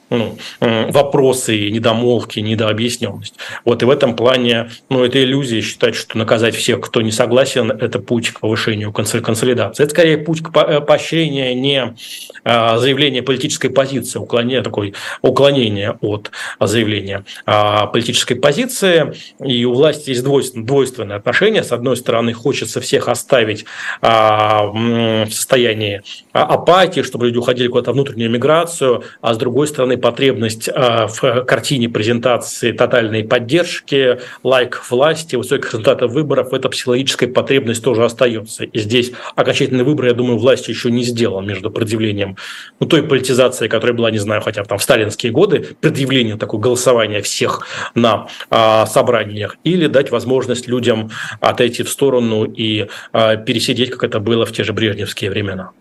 [0.10, 3.36] ну, вопросы, недомолвки, недообъясненность.
[3.66, 7.72] Вот и в этом плане, ну, это иллюзия считать, что наказать всех, кто не согласен,
[7.72, 9.84] это путь к повышению консолидации.
[9.84, 11.96] Это скорее путь к э, поощрению не
[12.44, 19.14] а, заявления политической позиции, уклонение, такой уклонение от заявления а, политической позиции.
[19.44, 21.64] И у власти есть двойственное отношение.
[21.64, 23.66] С одной стороны, хочется всех оставить
[24.02, 30.70] а, в состоянии апатии, чтобы люди уходили куда-то внутреннюю миграцию, а с другой стороны, потребность
[30.74, 38.04] а, в картине презентации тотальной поддержки, лайк власти, высоких результатов выборов, эта психологическая потребность тоже
[38.04, 38.64] остается.
[38.64, 42.38] И здесь окончательный выбор, я думаю, власти еще не сделал между предъявлением
[42.80, 46.62] ну, той политизации, которая была, не знаю, хотя бы там в сталинские годы, предъявлением такого
[46.62, 53.92] голосования всех на а, собраниях, или дать возможность людям отойти в сторону и а, пересидеть,
[53.92, 55.72] как это было в те же брежневские времена.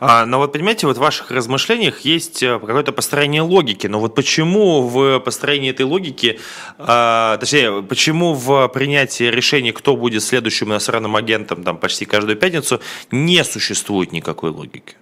[0.00, 3.63] А, но вот понимаете, вот в ваших размышлениях есть э, какое-то построение логики.
[3.88, 6.38] Но вот почему в построении этой логики,
[6.78, 12.80] а, точнее, почему в принятии решения, кто будет следующим иностранным агентом там почти каждую пятницу,
[13.10, 14.96] не существует никакой логики?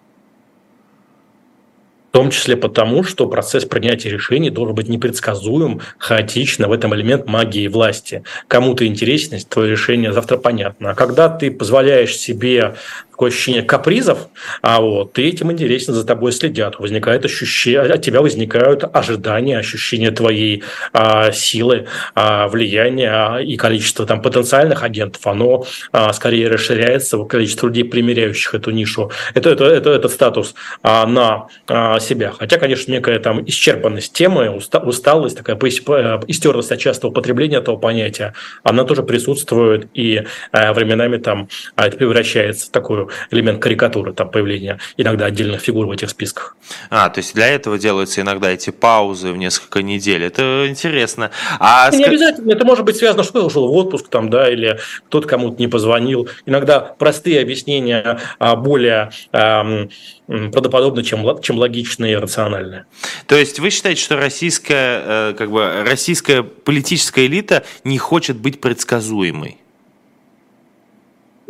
[2.12, 6.68] В том числе потому, что процесс принятия решений должен быть непредсказуем, хаотично.
[6.68, 8.22] В этом элемент магии власти.
[8.48, 10.90] Кому-то интереснее, твое решение завтра понятно.
[10.90, 12.74] А когда ты позволяешь себе
[13.22, 14.28] такое ощущение капризов,
[14.62, 16.80] а вот ты этим интересно за тобой следят.
[16.80, 24.06] Возникает ощущение, от тебя возникают ожидания, ощущение твоей а, силы, а, влияния а, и количество
[24.06, 29.90] там потенциальных агентов, оно а, скорее расширяется, количество людей, примеряющих эту нишу, это, это, это,
[29.90, 32.32] этот статус а, на а, себя.
[32.36, 38.82] Хотя, конечно, некая там исчерпанность темы, усталость, такая истерлость от частого употребления этого понятия, она
[38.82, 44.78] тоже присутствует, и а, временами там а, это превращается в такую элемент карикатуры, там появление
[44.96, 46.56] иногда отдельных фигур в этих списках.
[46.90, 50.24] А, то есть для этого делаются иногда эти паузы в несколько недель.
[50.24, 51.30] Это интересно.
[51.58, 52.52] А не обязательно.
[52.52, 56.28] Это может быть связано, что ушел в отпуск там, да, или кто-то кому-то не позвонил.
[56.46, 59.90] Иногда простые объяснения а, более эм,
[60.26, 62.86] правдоподобны, чем, чем логичные и рациональные.
[63.26, 68.60] То есть вы считаете, что российская, э, как бы, российская политическая элита не хочет быть
[68.60, 69.61] предсказуемой?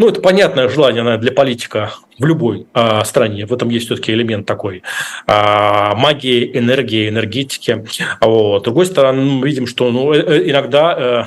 [0.02, 3.46] Ну, это понятное желание наверное, для политика в любой а, стране.
[3.46, 4.82] В этом есть все-таки элемент такой
[5.26, 7.84] а, магии, энергии, энергетики.
[8.20, 8.62] Вот.
[8.62, 11.26] С другой стороны, мы видим, что ну, э, э, иногда а,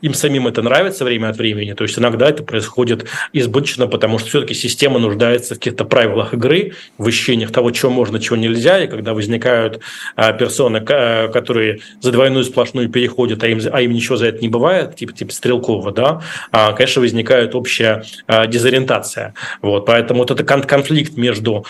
[0.00, 1.72] им самим это нравится время от времени.
[1.74, 6.72] То есть иногда это происходит избыточно, потому что все-таки система нуждается в каких-то правилах игры,
[6.98, 8.82] в ощущениях того, чего можно, чего нельзя.
[8.82, 9.80] И когда возникают
[10.16, 14.48] а, персоны, которые за двойную сплошную переходят, а им, а им ничего за это не
[14.48, 19.34] бывает, типа, типа Стрелкова, да, а, конечно, возникает общая а, дезориентация.
[19.60, 19.86] Вот.
[19.86, 21.66] Поэтому вот этот конфликт между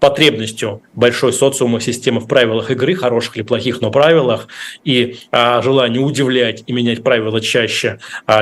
[0.00, 4.48] потребностью большой социума системы в правилах игры, хороших или плохих, но правилах,
[4.84, 7.98] и желание удивлять и менять правила чаще,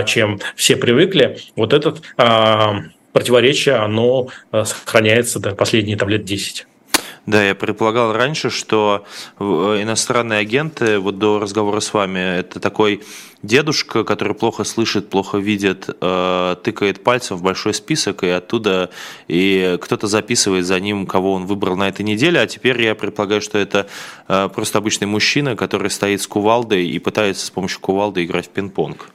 [0.06, 2.02] чем все привыкли, вот этот
[3.12, 6.66] противоречие, оно сохраняется до последние там, лет 10.
[7.26, 9.04] Да, я предполагал раньше, что
[9.38, 13.02] э, иностранные агенты, вот до разговора с вами, это такой
[13.42, 18.90] дедушка, который плохо слышит, плохо видит, э, тыкает пальцем в большой список, и оттуда
[19.28, 23.42] и кто-то записывает за ним, кого он выбрал на этой неделе, а теперь я предполагаю,
[23.42, 23.86] что это
[24.28, 28.50] э, просто обычный мужчина, который стоит с кувалдой и пытается с помощью кувалды играть в
[28.50, 29.10] пинг-понг.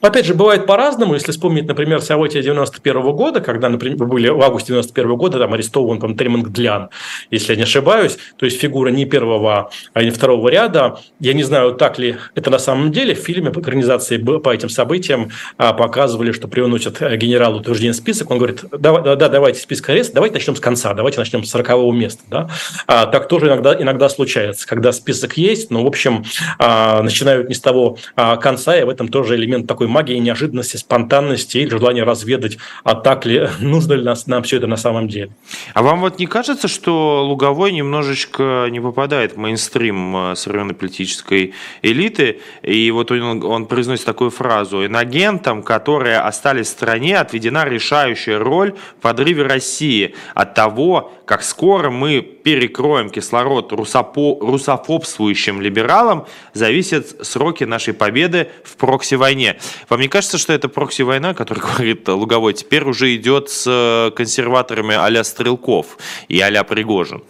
[0.00, 1.14] Опять же, бывает по-разному.
[1.14, 5.98] Если вспомнить, например, события 91 года, когда, например, были в августе 91 года там арестован,
[5.98, 6.88] по Тремонг Длян,
[7.30, 11.00] если я не ошибаюсь, то есть фигура не первого, а не второго ряда.
[11.18, 13.14] Я не знаю, так ли это на самом деле.
[13.14, 18.30] В фильме по экранизации по этим событиям а, показывали, что приносят э, генералу утвержден список.
[18.30, 21.50] Он говорит, да, да, да давайте список ареста, давайте начнем с конца, давайте начнем с
[21.50, 22.22] 40 места.
[22.28, 22.48] Да?
[22.86, 26.24] А, так тоже иногда, иногда случается, когда список есть, но, в общем,
[26.58, 30.76] а, начинают не с того а, конца, и в этом тоже элемент такой магии, неожиданности,
[30.76, 35.08] спонтанности или желания разведать, а так ли, нужно ли нас, нам все это на самом
[35.08, 35.32] деле.
[35.74, 41.54] А вам вот не кажется, что Луговой немножечко не попадает в мейнстрим э, современной политической
[41.82, 48.38] элиты, и вот он, он произносит такую фразу, инагентам, которые остались в стране, отведена решающая
[48.38, 57.24] роль в подрыве России от того, как скоро мы перекроем кислород русопо, русофобствующим либералам, зависят
[57.24, 59.58] сроки нашей победы в прокси-войне.
[59.88, 64.94] Вам не кажется, что это прокси-война, которая говорит Луговой, теперь уже идет с э, консерваторами
[64.94, 67.22] а-ля Стрелков и а-ля Пригожин?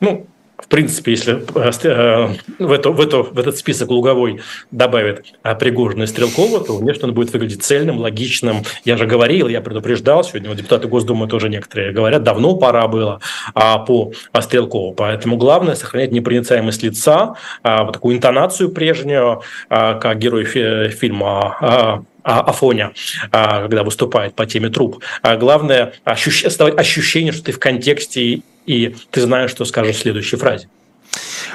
[0.00, 0.26] Ну,
[0.62, 4.40] в принципе, если э, э, в, эту, в, эту, в этот список Луговой
[4.70, 5.24] добавят
[5.58, 8.62] Пригожина и Стрелкова, то, конечно, он будет выглядеть цельным, логичным.
[8.84, 13.20] Я же говорил, я предупреждал, сегодня вот депутаты Госдумы тоже некоторые говорят, давно пора было
[13.54, 14.92] а, по Стрелкову.
[14.92, 22.02] Поэтому главное– сохранять непроницаемость лица, а, вот такую интонацию прежнюю, а, как герой фильма а,
[22.22, 22.92] Афоня,
[23.30, 25.02] когда выступает по теме труп.
[25.22, 26.44] Главное ощущ...
[26.44, 30.68] ощущение, что ты в контексте и ты знаешь, что скажешь в следующей фразе.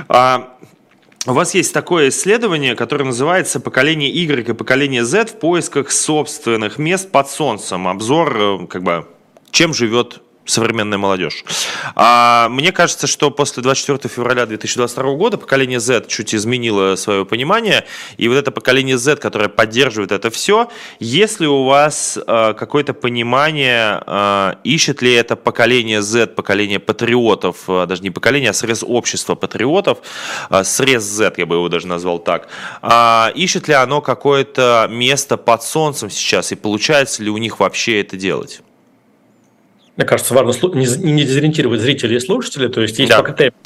[0.08, 0.52] А...
[1.28, 6.78] У вас есть такое исследование, которое называется «Поколение Y и поколение Z в поисках собственных
[6.78, 7.88] мест под солнцем».
[7.88, 9.08] Обзор, э, как бы,
[9.50, 11.44] чем живет современная молодежь.
[11.96, 17.86] А, мне кажется, что после 24 февраля 2022 года поколение Z чуть изменило свое понимание,
[18.18, 20.70] и вот это поколение Z, которое поддерживает это все,
[21.00, 27.86] если у вас а, какое-то понимание, а, ищет ли это поколение Z, поколение патриотов, а,
[27.88, 29.98] даже не поколение, а срез общества патриотов,
[30.50, 32.48] а, срез Z, я бы его даже назвал так,
[32.82, 38.02] а, ищет ли оно какое-то место под солнцем сейчас, и получается ли у них вообще
[38.02, 38.62] это делать?
[39.98, 42.70] Мне кажется, важно не дезориентировать зрителей и слушателей.
[42.70, 43.24] То есть есть да.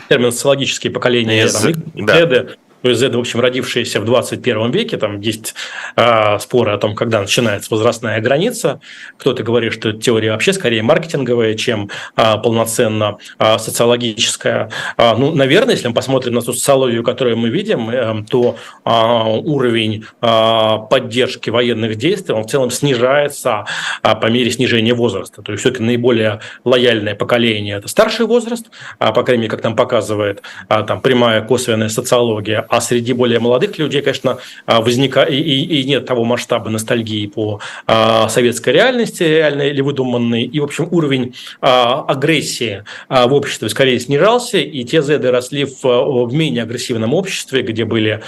[0.10, 1.74] термин социологические поколения, там,
[2.06, 2.48] да
[2.82, 5.56] то есть Z, в общем, родившиеся в 21 веке, там есть
[5.96, 8.80] э, споры о том, когда начинается возрастная граница.
[9.18, 14.70] Кто-то говорит, что эта теория вообще скорее маркетинговая, чем э, полноценно э, социологическая.
[14.98, 18.56] Э, ну, наверное, если мы посмотрим на ту социологию, которую мы видим, э, то
[18.86, 23.66] э, уровень э, поддержки военных действий, он в целом снижается
[24.04, 25.42] э, по мере снижения возраста.
[25.42, 28.68] То есть все-таки наиболее лояльное поколение– это старший возраст,
[29.00, 33.40] а, по крайней мере, как нам показывает а, там, прямая косвенная социология, а среди более
[33.40, 39.24] молодых людей, конечно, а, возникает и, и нет того масштаба ностальгии по а, советской реальности,
[39.24, 45.02] реальной или выдуманной, и, в общем, уровень а, агрессии в обществе скорее снижался, и те
[45.02, 48.22] зеды росли в, в менее агрессивном обществе, где были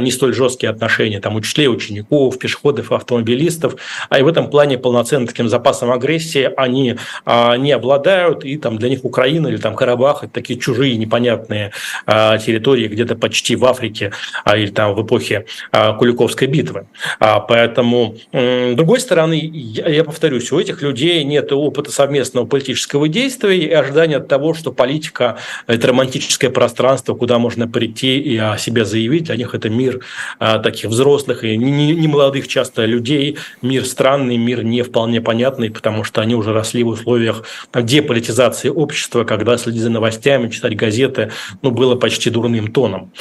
[0.00, 3.76] не столь жесткие отношения там, учителей, учеников, пешеходов, автомобилистов,
[4.08, 8.88] а и в этом плане полноценным таким запасом агрессии они не обладают, и там для
[8.88, 11.72] них Украина или там Карабах– это такие чужие непонятные
[12.06, 14.12] территории, где-то почти в Африке
[14.44, 16.86] а, или там в эпохе а, Куликовской битвы.
[17.18, 23.58] А, поэтому, с другой стороны, я повторюсь, у этих людей нет опыта совместного политического действия
[23.58, 28.84] и ожидания от того, что политика– это романтическое пространство, куда можно прийти и о себе
[28.84, 29.24] заявить.
[29.24, 30.00] Для них это мир
[30.38, 36.20] таких взрослых и не молодых часто людей, мир странный, мир не вполне понятный, потому что
[36.20, 37.44] они уже росли в условиях
[37.74, 41.30] деполитизации общества, когда следить за новостями, читать газеты,
[41.62, 43.12] ну, было почти дурным тоном.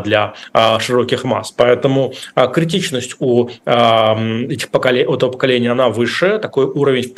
[0.00, 0.34] Для
[0.78, 1.52] широких масс.
[1.52, 2.12] Поэтому
[2.52, 5.02] критичность у этих поколе...
[5.02, 7.12] этого поколения, она выше, такой уровень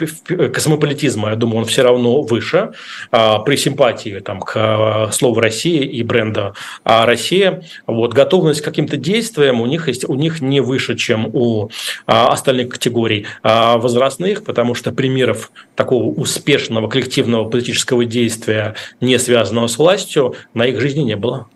[0.52, 2.72] космополитизма, я думаю, он все равно выше,
[3.10, 6.54] при симпатии там, к слову Россия и бренда
[6.84, 7.62] Россия.
[7.86, 11.70] Вот, готовность к каким-то действиям у них, есть, у них не выше, чем у
[12.06, 20.34] остальных категорий возрастных, потому что примеров такого успешного коллективного политического действия, не связанного с властью,
[20.54, 21.48] на их жизни не было.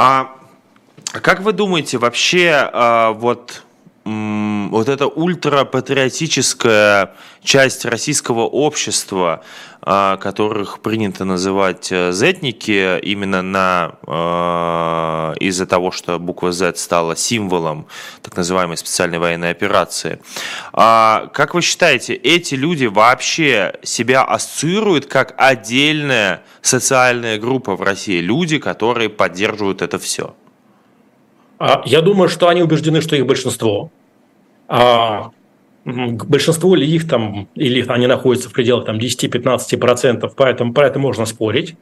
[0.00, 0.30] А
[1.10, 3.64] как вы думаете, вообще а, вот
[4.70, 9.42] вот эта ультрапатриотическая часть российского общества,
[9.82, 17.16] а, которых принято называть э, зетники, именно на, а, из-за того, что буква Z стала
[17.16, 17.86] символом
[18.22, 20.20] так называемой специальной военной операции.
[20.72, 28.20] А, как вы считаете, эти люди вообще себя ассоциируют как отдельная социальная группа в России?
[28.20, 30.34] Люди, которые поддерживают это все?
[31.86, 33.90] Я думаю, что они убеждены, что их большинство.
[34.68, 35.30] Uh,
[35.88, 41.24] Большинство ли их там, или они находятся в пределах там 10-15%, поэтому про это можно
[41.24, 41.76] спорить.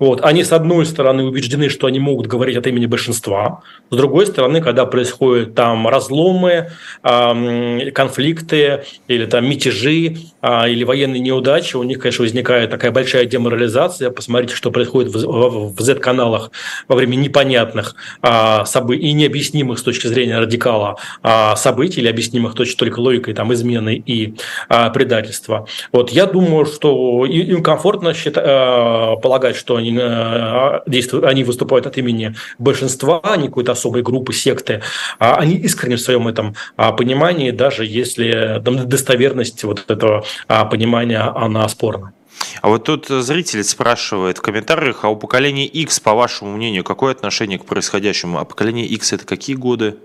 [0.00, 0.20] Вот.
[0.24, 3.62] Они, с одной стороны, убеждены, что они могут говорить от имени большинства.
[3.90, 6.70] С другой стороны, когда происходят там разломы,
[7.02, 14.10] конфликты или там мятежи, а, или военные неудачи, у них, конечно, возникает такая большая деморализация.
[14.10, 16.50] Посмотрите, что происходит в Z-каналах
[16.88, 22.54] во время непонятных а, событий и необъяснимых с точки зрения радикала а, событий, или объяснимых
[22.54, 24.34] только логикой там, измены и
[24.68, 25.66] а, предательства.
[25.92, 31.86] Вот я думаю, что им комфортно считать, а, полагать, что они а, действуют, они выступают
[31.86, 34.82] от имени большинства, а не какой-то особой группы, секты.
[35.18, 40.64] А они искренне в своем этом а, понимании, даже если там, достоверность вот этого а,
[40.64, 42.12] понимания, она спорна.
[42.60, 47.12] А вот тут зритель спрашивает в комментариях, а у поколения X, по вашему мнению, какое
[47.12, 48.38] отношение к происходящему?
[48.38, 49.96] А поколение X это какие годы?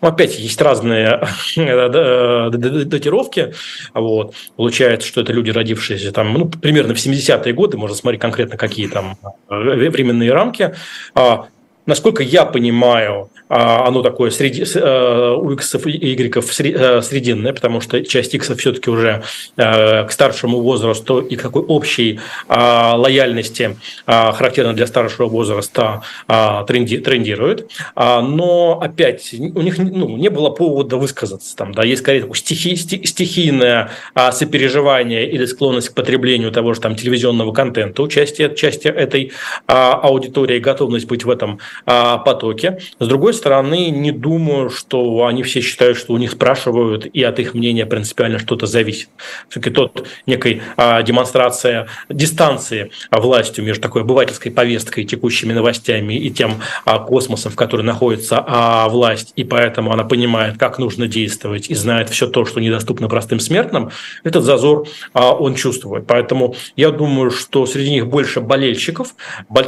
[0.00, 1.20] Ну, опять есть разные
[1.56, 3.54] э, датировки.
[3.94, 4.34] Вот.
[4.56, 8.88] Получается, что это люди, родившиеся там, ну, примерно в 70-е годы, можно смотреть конкретно, какие
[8.88, 9.18] там
[9.48, 10.74] э, временные рамки.
[11.14, 11.48] А,
[11.86, 18.04] насколько я понимаю, оно такое среди, э, у X и Y э, срединное, потому что
[18.04, 19.22] часть X все-таки уже
[19.56, 23.76] э, к старшему возрасту и к такой общей а, лояльности,
[24.06, 27.70] а, характерной для старшего возраста, трендирует.
[27.96, 31.56] Но опять у них ну, не было повода высказаться.
[31.56, 33.90] Там, да, есть скорее стихи, стихийное
[34.32, 39.32] сопереживание или склонность к потреблению того же там, телевизионного контента у части, части этой
[39.66, 42.78] аудитории, готовность быть в этом потоке.
[42.98, 47.38] С другой стороны, не думаю, что они все считают, что у них спрашивают, и от
[47.38, 49.08] их мнения принципиально что-то зависит.
[49.48, 56.60] Все-таки тот некой а, демонстрация дистанции властью между такой обывательской повесткой, текущими новостями и тем
[56.84, 61.74] а, космосом, в который находится а, власть, и поэтому она понимает, как нужно действовать и
[61.74, 63.90] знает все то, что недоступно простым смертным,
[64.24, 66.06] этот зазор а, он чувствует.
[66.06, 69.14] Поэтому я думаю, что среди них больше болельщиков,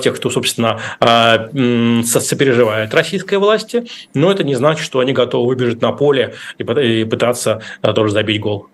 [0.01, 1.49] тех, кто, собственно, а,
[2.05, 3.85] сопереживает российская власть, власти,
[4.15, 8.41] но это не значит, что они готовы выбежать на поле и пытаться э, тоже забить
[8.41, 8.69] гол.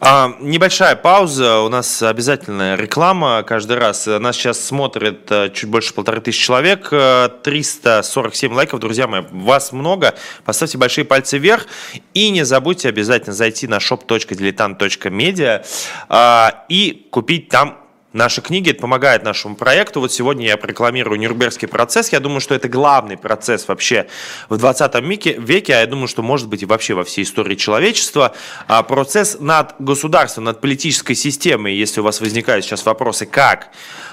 [0.00, 1.60] А, небольшая пауза.
[1.60, 4.06] У нас обязательная реклама каждый раз.
[4.06, 6.88] Нас сейчас смотрит э, чуть больше полторы тысячи человек.
[6.88, 9.22] 347 э, лайков, друзья мои.
[9.30, 10.14] Вас много.
[10.44, 11.66] Поставьте большие пальцы вверх.
[12.12, 15.64] И не забудьте обязательно зайти на shop.diletant.media
[16.08, 17.81] а, и купить там
[18.12, 20.00] Наши книги, это помогает нашему проекту.
[20.00, 22.12] Вот сегодня я прокламирую Нюрнбергский процесс.
[22.12, 24.06] Я думаю, что это главный процесс вообще
[24.50, 25.00] в 20
[25.38, 28.34] веке, а я думаю, что может быть и вообще во всей истории человечества.
[28.68, 31.74] А процесс над государством, над политической системой.
[31.74, 33.70] Если у вас возникают сейчас вопросы, как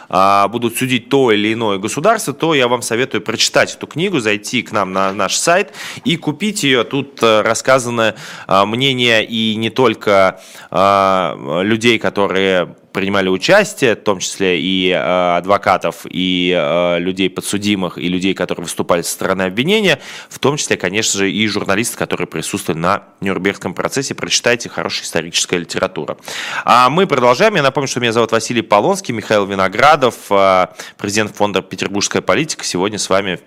[0.08, 4.62] а, будут судить то или иное государство, то я вам советую прочитать эту книгу, зайти
[4.62, 5.74] к нам на наш сайт
[6.06, 6.86] и купить ее.
[6.86, 8.16] Тут э, рассказано
[8.47, 10.39] а, мнение и не только
[10.72, 18.10] людей, которые принимали участие, в том числе и э, адвокатов, и э, людей подсудимых, и
[18.10, 22.80] людей, которые выступали со стороны обвинения, в том числе, конечно же, и журналисты, которые присутствовали
[22.82, 24.16] на Нюрнбергском процессе.
[24.16, 26.18] Прочитайте, хорошая историческая литература.
[26.66, 27.56] А мы продолжаем.
[27.56, 32.66] Я напомню, что меня зовут Василий Полонский, Михаил Виноградов, э, президент фонда «Петербургская политика».
[32.66, 33.39] Сегодня с вами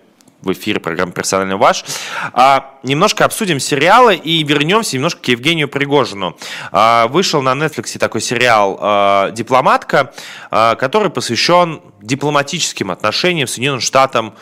[0.43, 1.84] в эфире программы «Персональный ваш».
[2.32, 6.36] А, немножко обсудим сериалы и вернемся немножко к Евгению Пригожину.
[6.70, 10.12] А, вышел на Netflix такой сериал а, «Дипломатка»,
[10.51, 14.34] а, который посвящен дипломатическим отношениям с Соединенным Штатом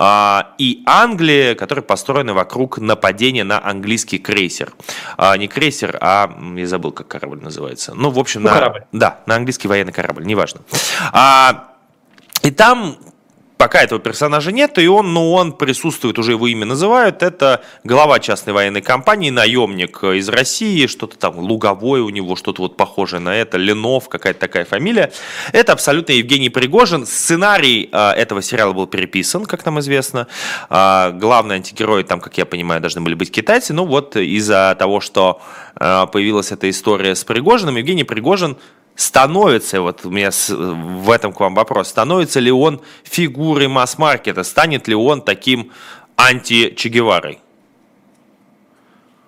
[0.00, 4.72] а, и Англии, которые построены вокруг нападения на английский крейсер.
[5.16, 7.94] А, не крейсер, а я забыл, как корабль называется.
[7.94, 8.84] Ну, в общем, ну, на, корабль.
[8.92, 10.60] Да, на английский военный корабль, неважно.
[11.12, 11.74] А,
[12.42, 12.98] и там
[13.58, 18.20] пока этого персонажа нет, и он, ну, он присутствует, уже его имя называют, это глава
[18.20, 23.34] частной военной компании, наемник из России, что-то там Луговой у него, что-то вот похожее на
[23.34, 25.12] это, Ленов, какая-то такая фамилия.
[25.52, 27.04] Это абсолютно Евгений Пригожин.
[27.04, 30.28] Сценарий э, этого сериала был переписан, как нам известно.
[30.70, 33.74] Э, главные антигерои там, как я понимаю, должны были быть китайцы.
[33.74, 35.42] Ну вот из-за того, что
[35.74, 38.56] э, появилась эта история с Пригожиным, Евгений Пригожин
[38.98, 44.88] становится, вот у меня в этом к вам вопрос, становится ли он фигурой масс-маркета, станет
[44.88, 45.70] ли он таким
[46.16, 47.38] анти-Че?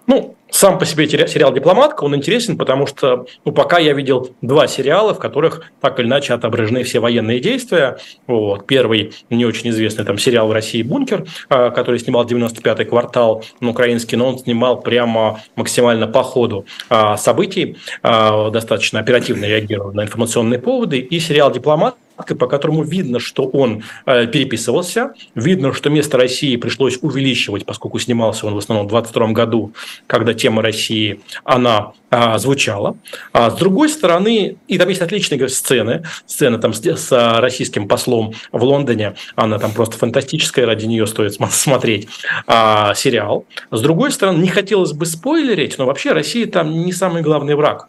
[0.08, 4.66] Ну, сам по себе сериал «Дипломатка», он интересен, потому что ну, пока я видел два
[4.66, 7.98] сериала, в которых так или иначе отображены все военные действия.
[8.26, 8.66] Вот.
[8.66, 13.70] Первый, не очень известный там сериал в России «Бункер», а, который снимал 95-й квартал, ну,
[13.70, 20.02] украинский, но он снимал прямо максимально по ходу а, событий, а, достаточно оперативно реагировал на
[20.02, 20.98] информационные поводы.
[20.98, 21.96] И сериал «Дипломат»
[22.26, 28.46] по которому видно, что он э, переписывался, видно, что место России пришлось увеличивать, поскольку снимался
[28.46, 29.72] он в основном в 22 году,
[30.06, 32.96] когда тема России, она а, звучала.
[33.32, 38.32] А с другой стороны, и там есть отличные сцены, сцена там с, с российским послом
[38.50, 42.08] в Лондоне, она там просто фантастическая, ради нее стоит смотреть
[42.48, 43.44] а, сериал.
[43.70, 47.88] С другой стороны, не хотелось бы спойлерить, но вообще Россия там не самый главный враг.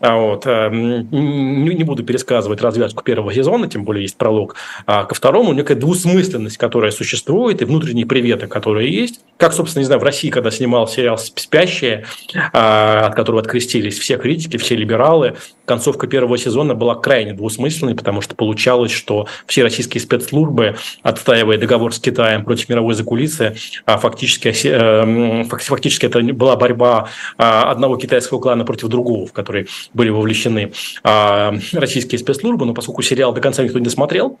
[0.00, 0.46] А вот.
[0.46, 4.56] Э, не буду пересказывать развязку первого сезона, тем более есть пролог.
[4.86, 9.20] А ко второму некая двусмысленность, которая существует, и внутренние приветы, которые есть.
[9.38, 12.04] Как, собственно, не знаю, в России, когда снимал сериал «Спящие»,
[12.52, 18.20] а, от которого открестились все критики, все либералы, концовка первого сезона была крайне двусмысленной, потому
[18.20, 25.44] что получалось, что все российские спецслужбы, отстаивая договор с Китаем против мировой закулисы, фактически, э,
[25.44, 30.72] фактически это была борьба одного китайского клана против другого, в которой были вовлечены
[31.02, 34.38] а, российские спецслужбы, но поскольку сериал до конца никто не смотрел,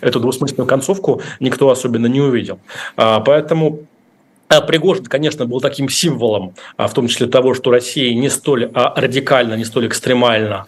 [0.00, 2.58] эту двусмысленную концовку никто особенно не увидел.
[2.96, 3.80] А, поэтому
[4.48, 9.54] а Пригожин, конечно, был таким символом, в том числе того, что Россия не столь радикально,
[9.54, 10.66] не столь экстремально,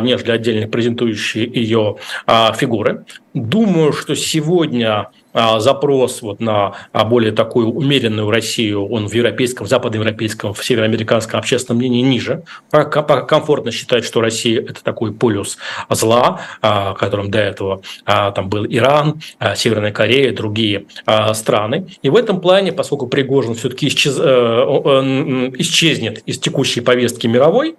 [0.00, 1.96] нежели отдельно презентующие ее
[2.56, 3.04] фигуры.
[3.34, 10.54] Думаю, что сегодня запрос вот на а, более такую умеренную Россию, он в европейском, западноевропейском,
[10.54, 12.42] в североамериканском общественном мнении ниже.
[12.70, 15.58] Комфортно считать, что Россия– это такой полюс
[15.90, 19.20] зла, а, которым до этого там был Иран,
[19.54, 20.86] Северная Корея, другие
[21.34, 21.86] страны.
[22.02, 24.30] И в этом плане, поскольку Пригожин все-таки исчез, э,
[25.58, 27.76] исчезнет из текущей повестки мировой,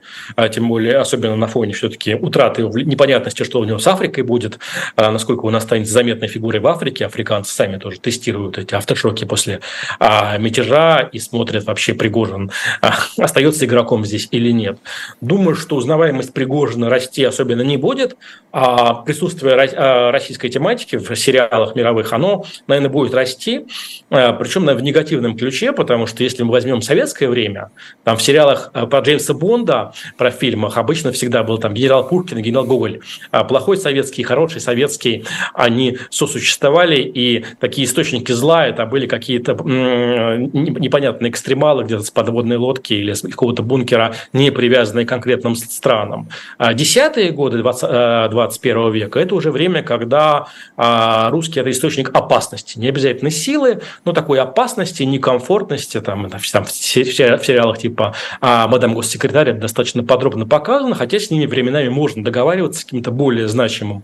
[0.51, 4.59] тем более особенно на фоне все-таки утраты непонятности, что у него с Африкой будет,
[4.95, 9.61] насколько он останется заметной фигурой в Африке, африканцы американцы сами тоже тестируют эти автошоки после
[9.99, 14.79] а, мятежа и смотрят вообще Пригожин, а, остается игроком здесь или нет.
[15.21, 18.17] Думаю, что узнаваемость Пригожина расти особенно не будет,
[18.51, 23.65] а присутствие а, российской тематики в сериалах мировых, оно, наверное, будет расти,
[24.09, 27.71] а, причем в негативном ключе, потому что если мы возьмем советское время,
[28.03, 32.41] там в сериалах а, про Джеймса Бонда, про фильмах обычно всегда был там генерал Пушкин,
[32.41, 33.01] генерал Гоголь.
[33.47, 37.28] Плохой советский, хороший советский, они сосуществовали, и
[37.59, 43.63] такие источники зла это были какие-то непонятные экстремалы где-то с подводной лодки или с какого-то
[43.63, 46.29] бункера, не привязанные к конкретным странам.
[46.57, 52.09] А десятые годы 20, 21 э, века– это уже время, когда а, русский– это источник
[52.13, 52.79] опасности.
[52.79, 55.99] Не обязательно силы, но такой опасности, некомфортности.
[56.01, 61.45] Там, там в сериалах типа а, «Мадам госсекретарь» это достаточно подробно показано, хотя с ними
[61.45, 64.03] временами можно договариваться с каким-то более значимым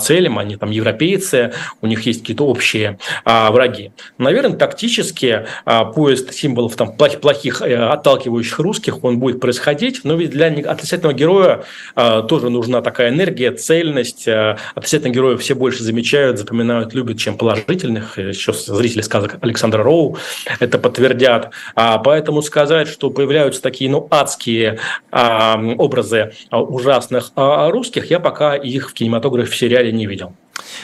[0.00, 0.38] целям.
[0.38, 3.92] Они там европейцы, у них есть какие-то общие а, враги.
[4.18, 10.14] Наверное, тактически а, поезд символов там, плохих, плохих э, отталкивающих русских, он будет происходить, но
[10.14, 14.28] ведь для отрицательного героя а, тоже нужна такая энергия, цельность.
[14.28, 18.18] А, отрицательных героев все больше замечают, запоминают, любят, чем положительных.
[18.18, 20.16] Еще зрители сказок Александра Роу
[20.60, 21.50] это подтвердят.
[21.74, 24.78] А, поэтому сказать, что появляются такие ну, адские
[25.10, 30.34] а, образы а, ужасных а, русских, я пока их в кинематографе в сериале не видел.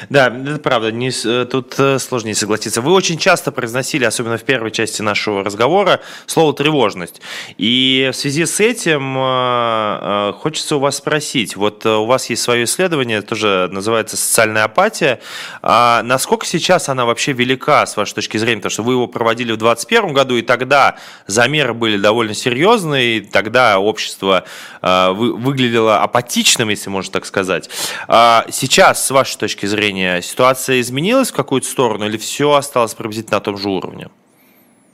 [0.08, 2.80] Да, это правда, не, э, тут э, сложнее согласиться.
[2.80, 7.20] Вы очень часто произносили, особенно в первой части нашего разговора, слово «тревожность».
[7.56, 12.64] И в связи с этим э, хочется у вас спросить, вот у вас есть свое
[12.64, 15.20] исследование, тоже называется «Социальная апатия».
[15.62, 18.58] А насколько сейчас она вообще велика, с вашей точки зрения?
[18.58, 20.96] Потому что вы его проводили в 2021 году, и тогда
[21.26, 24.44] замеры были довольно серьезные, и тогда общество
[24.82, 27.70] выглядело апатичным, если можно так сказать.
[28.08, 32.94] А сейчас, с вашей точки зрения, зрения, ситуация изменилась в какую-то сторону или все осталось
[32.94, 34.08] приблизительно на том же уровне?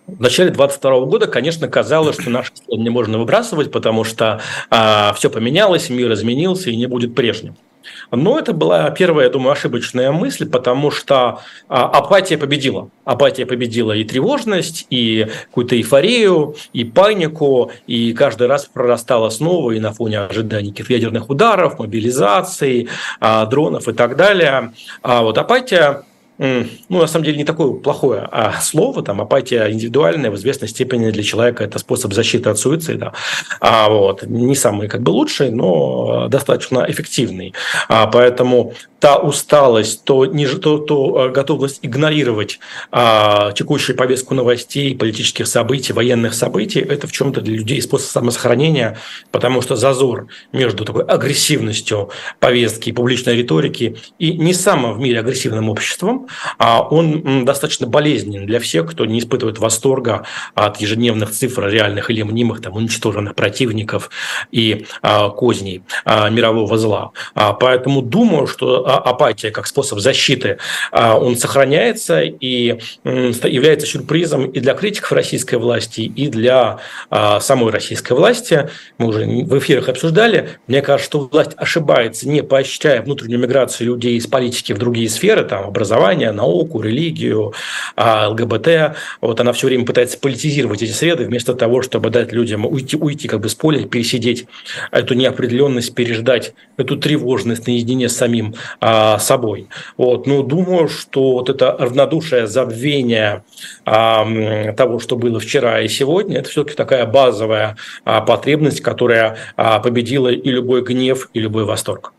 [0.07, 4.41] В начале 2022 года, конечно, казалось, что наши не можно выбрасывать, потому что
[4.71, 7.57] а, все поменялось, мир изменился и не будет прежним.
[8.11, 12.91] Но это была первая, я думаю, ошибочная мысль, потому что а, апатия победила.
[13.05, 19.81] Апатия победила и тревожность, и какую-то эйфорию, и панику, и каждый раз прорастала снова и
[19.81, 22.89] на фоне ожиданий ядерных ударов, мобилизации,
[23.21, 24.73] а, дронов и так далее.
[25.03, 26.05] А вот апатия
[26.39, 31.11] ну, на самом деле, не такое плохое а слово, там, апатия индивидуальная в известной степени
[31.11, 33.13] для человека это способ защиты от суицида.
[33.61, 37.55] А, вот, не самый как бы лучший, но достаточно эффективный.
[37.89, 42.59] А, поэтому та усталость, то, не, то, то а, готовность игнорировать
[42.91, 48.99] а, текущую повестку новостей, политических событий, военных событий, это в чем-то для людей способ самосохранения,
[49.31, 55.21] потому что зазор между такой агрессивностью повестки и публичной риторики и не самым в мире
[55.21, 56.27] агрессивным обществом,
[56.59, 60.25] а он достаточно болезненен для всех, кто не испытывает восторга
[60.55, 64.11] от ежедневных цифр реальных или мнимых там, уничтоженных противников
[64.51, 67.13] и а, козней а, мирового зла.
[67.35, 70.59] А, поэтому думаю, что апатия как способ защиты,
[70.91, 76.79] а, он сохраняется и является сюрпризом и для критиков российской власти, и для
[77.11, 78.69] а, самой российской власти.
[78.99, 80.51] Мы уже в эфирах обсуждали.
[80.67, 85.45] Мне кажется, что власть ошибается, не поощряя внутреннюю миграцию людей из политики в другие сферы,
[85.45, 87.55] там, образование, науку, религию,
[87.97, 88.97] ЛГБТ.
[89.21, 93.29] Вот она все время пытается политизировать эти среды, вместо того, чтобы дать людям уйти, уйти
[93.29, 94.47] как бы с поля, пересидеть
[94.91, 99.69] эту неопределенность, переждать эту тревожность наедине с самим а, собой.
[99.97, 100.27] Вот.
[100.27, 103.43] Но думаю, что вот это равнодушие, забвение
[103.85, 109.81] а, того, что было вчера и сегодня, это все-таки такая базовая а, потребность, которая а,
[109.81, 112.13] победила и любой гнев, и любой восторг.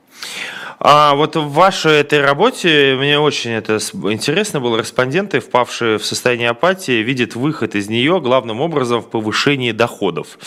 [0.81, 3.79] А вот в вашей этой работе мне очень это
[4.11, 4.77] интересно было.
[4.77, 10.37] Респонденты, впавшие в состояние апатии, видят выход из нее главным образом в повышении доходов.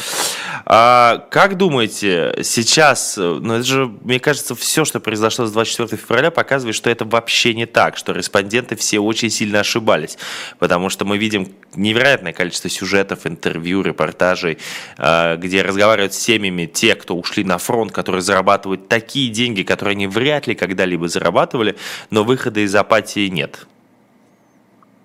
[0.65, 6.31] А как думаете, сейчас, ну это же, мне кажется, все, что произошло с 24 февраля,
[6.31, 10.17] показывает, что это вообще не так, что респонденты все очень сильно ошибались,
[10.59, 14.59] потому что мы видим невероятное количество сюжетов, интервью, репортажей,
[14.97, 19.93] а, где разговаривают с семьями те, кто ушли на фронт, которые зарабатывают такие деньги, которые
[19.93, 21.75] они вряд ли когда-либо зарабатывали,
[22.11, 23.67] но выхода из апатии нет.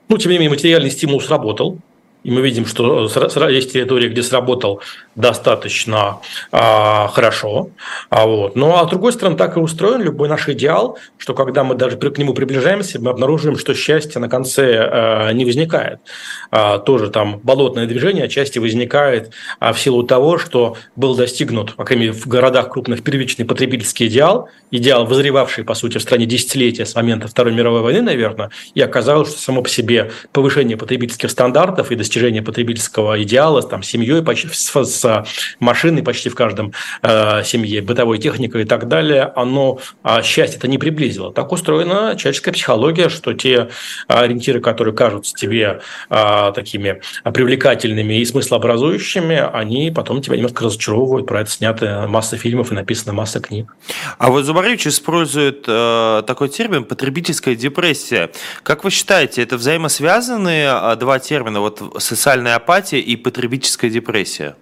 [0.10, 1.80] Ну, тем не менее, материальный стимул сработал.
[2.24, 3.08] И мы видим, что
[3.50, 4.82] есть территории, где сработал
[5.16, 6.20] достаточно
[6.52, 7.70] а, хорошо.
[8.10, 8.56] А вот.
[8.56, 11.98] Ну а с другой стороны, так и устроен любой наш идеал, что когда мы даже
[11.98, 16.00] к нему приближаемся, мы обнаруживаем, что счастье на конце а, не возникает.
[16.52, 21.86] А, тоже там болотное движение отчасти возникает а, в силу того, что был достигнут, по
[21.86, 26.86] крайней мере, в городах крупных первичный потребительский идеал, идеал, возревавший, по сути, в стране десятилетия
[26.86, 31.92] с момента Второй мировой войны, наверное, и оказалось, что само по себе повышение потребительских стандартов
[31.92, 32.07] и достижение
[32.42, 35.26] потребительского идеала там, с семьей, почти, с, с
[35.60, 40.78] машиной почти в каждом э, семье, бытовой техникой и так далее, оно э, счастье-то не
[40.78, 41.34] приблизило.
[41.34, 43.70] Так устроена человеческая психология, что те
[44.08, 51.28] ориентиры, которые кажутся тебе э, такими привлекательными и смыслообразующими, они потом тебя немножко разочаровывают.
[51.28, 53.76] Про это снята масса фильмов и написана масса книг.
[54.18, 58.30] А вот Зубаревич использует э, такой термин «потребительская депрессия».
[58.64, 64.56] Как вы считаете, это взаимосвязанные два термина, вот социальная апатия и потребительская депрессия?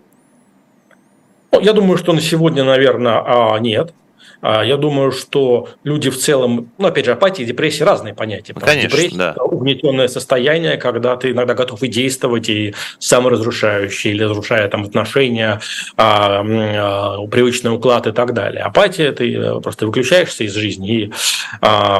[1.52, 3.94] Ну, я думаю, что на сегодня, наверное, а, нет.
[4.48, 8.54] А, я думаю, что люди в целом, ну, опять же, апатия и депрессия разные понятия.
[8.54, 14.68] Конечно, депрессия да.– угнетенное состояние, когда ты иногда готов и действовать, и саморазрушающий, или разрушая
[14.68, 15.62] там отношения,
[15.98, 18.62] а, а, привычный уклад и так далее.
[18.62, 21.12] Апатия– ты просто выключаешься из жизни и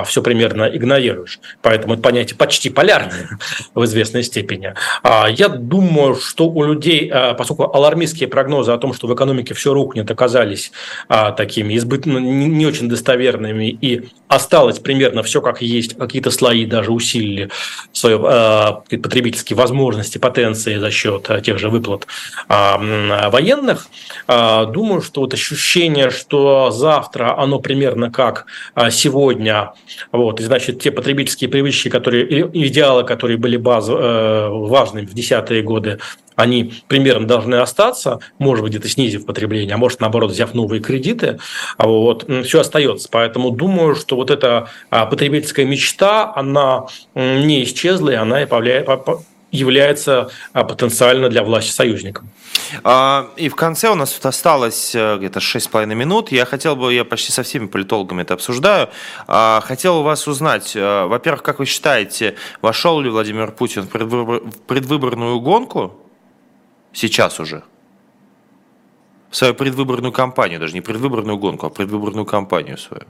[0.06, 1.39] все примерно игнорируешь.
[1.64, 3.39] Поэтому это понятие почти полярное
[3.74, 4.76] в известной степени.
[5.04, 10.12] Я думаю, что у людей, поскольку алармистские прогнозы о том, что в экономике все рухнет,
[10.12, 10.72] оказались
[11.08, 17.50] такими избыточными не очень достоверными, и осталось примерно все как есть, какие-то слои даже усилили
[17.92, 22.08] свои э, потребительские возможности, потенции за счет э, тех же выплат
[22.50, 23.88] э, военных.
[24.28, 28.46] Э, думаю, что вот ощущение, что завтра оно примерно как
[28.90, 29.74] сегодня,
[30.12, 35.62] вот, и значит, те потребительские привычки, которые, идеалы, которые были баз, э, важными в десятые
[35.62, 36.00] годы,
[36.36, 41.40] они примерно должны остаться, может быть, где-то снизив потребление, а может, наоборот, взяв новые кредиты,
[41.78, 43.08] а вот, все остается.
[43.12, 48.40] Поэтому думаю, что вот эта а, потребительская мечта, она не исчезла, и она
[49.52, 52.30] является а, потенциально для власти союзником.
[53.38, 56.32] И в конце у нас тут осталось э, где-то 6,5 минут.
[56.32, 58.90] Я хотел бы, я почти со всеми политологами это обсуждаю,
[59.28, 65.40] хотел у вас узнать, э, во-первых, как вы считаете, вошел ли Владимир Путин в предвыборную
[65.42, 65.94] гонку
[66.96, 67.64] сейчас уже,
[69.30, 73.06] в свою предвыборную кампанию, даже не предвыборную гонку, а предвыборную кампанию свою.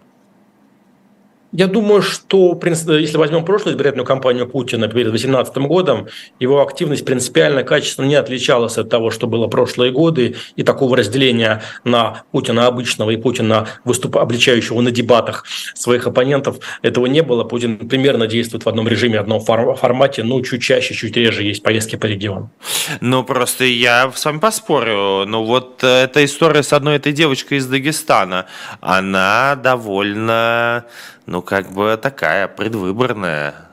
[1.57, 7.63] Я думаю, что если возьмем прошлую избирательную кампанию Путина перед 2018 годом, его активность принципиально
[7.63, 13.11] качественно не отличалась от того, что было прошлые годы, и такого разделения на Путина обычного
[13.11, 14.17] и Путина, выступ...
[14.17, 15.45] обличающего на дебатах
[15.75, 17.45] своих оппонентов, этого не было.
[17.45, 21.95] Путин примерно действует в одном режиме, одном формате, но чуть чаще, чуть реже есть поездки
[21.95, 22.51] по региону.
[22.99, 25.23] Ну, просто я с вами поспорю.
[25.25, 28.47] Ну, вот э, эта история с одной этой девочкой из Дагестана,
[28.81, 30.85] она довольно
[31.25, 33.64] ну, как бы такая предвыборная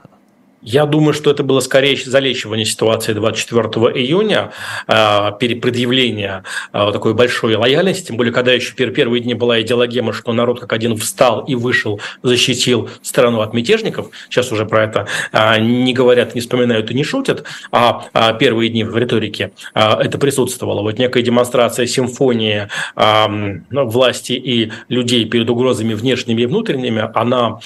[0.62, 3.62] я думаю, что это было скорее залечивание ситуации 24
[4.00, 4.52] июня,
[4.86, 10.32] а, предъявление а, такой большой лояльности, тем более, когда еще первые дни была идеологема, что
[10.32, 14.10] народ как один встал и вышел, защитил страну от мятежников.
[14.30, 18.84] Сейчас уже про это а, не говорят, не вспоминают и не шутят, а первые дни
[18.84, 20.82] в риторике это присутствовало.
[20.82, 22.68] Вот некая демонстрация симфонии
[23.70, 27.58] власти и людей перед угрозами внешними и внутренними, она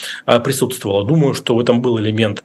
[0.44, 1.05] присутствовала.
[1.05, 2.42] Думаю, что в этом был элемент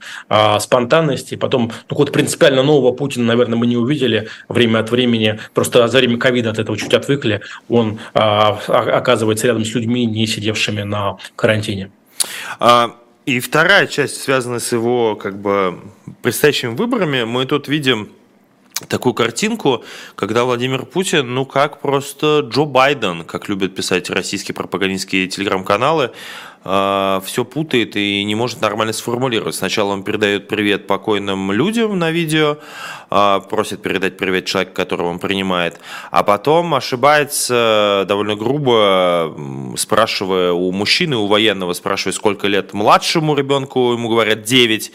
[0.59, 1.35] спонтанности.
[1.35, 5.39] Потом, ну, какого-то принципиально нового Путина, наверное, мы не увидели время от времени.
[5.53, 7.41] Просто за время ковида от этого чуть отвыкли.
[7.69, 11.91] Он а, оказывается рядом с людьми, не сидевшими на карантине.
[12.59, 15.79] А, и вторая часть, связанная с его как бы
[16.21, 18.09] предстоящими выборами, мы тут видим
[18.87, 19.83] такую картинку,
[20.15, 26.11] когда Владимир Путин, ну как просто Джо Байден, как любят писать российские пропагандистские телеграм-каналы,
[26.63, 29.55] все путает и не может нормально сформулировать.
[29.55, 32.57] Сначала он передает привет покойным людям на видео,
[33.09, 35.79] э, просит передать привет человеку, которого он принимает,
[36.11, 39.35] а потом ошибается довольно грубо,
[39.75, 44.91] спрашивая у мужчины, у военного, спрашивая, сколько лет младшему ребенку, ему говорят 9,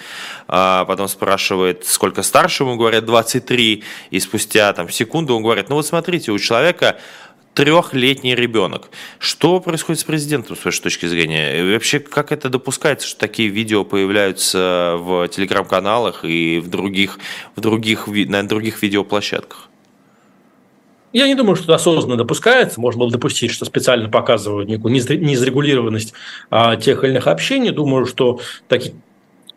[0.48, 5.86] а потом спрашивает, сколько старшему, говорят 23, и спустя там секунду он говорит, ну вот
[5.86, 6.98] смотрите, у человека
[7.56, 8.90] трехлетний ребенок.
[9.18, 11.58] Что происходит с президентом, с вашей точки зрения?
[11.58, 17.18] И вообще, как это допускается, что такие видео появляются в телеграм-каналах и в других,
[17.56, 19.70] в других, на других видеоплощадках?
[21.14, 22.78] Я не думаю, что это осознанно допускается.
[22.78, 26.12] Можно было допустить, что специально показывают некую незарегулированность
[26.50, 27.70] а, тех или иных общений.
[27.70, 28.38] Думаю, что
[28.68, 28.96] такие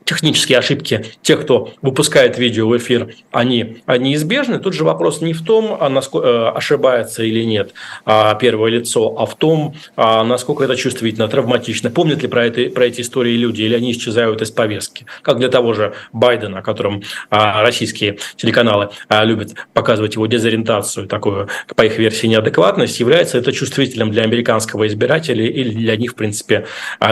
[0.10, 4.58] технические ошибки тех, кто выпускает видео в эфир, они, неизбежны.
[4.58, 9.16] Тут же вопрос не в том, а насколько, э, ошибается или нет а, первое лицо,
[9.20, 11.92] а в том, а, насколько это чувствительно, травматично.
[11.92, 15.06] Помнят ли про, это, про эти истории люди, или они исчезают из повестки.
[15.22, 21.84] Как для того же Байдена, о котором российские телеканалы любят показывать его дезориентацию, такую, по
[21.84, 26.66] их версии, неадекватность, является это чувствительным для американского избирателя или для них, в принципе,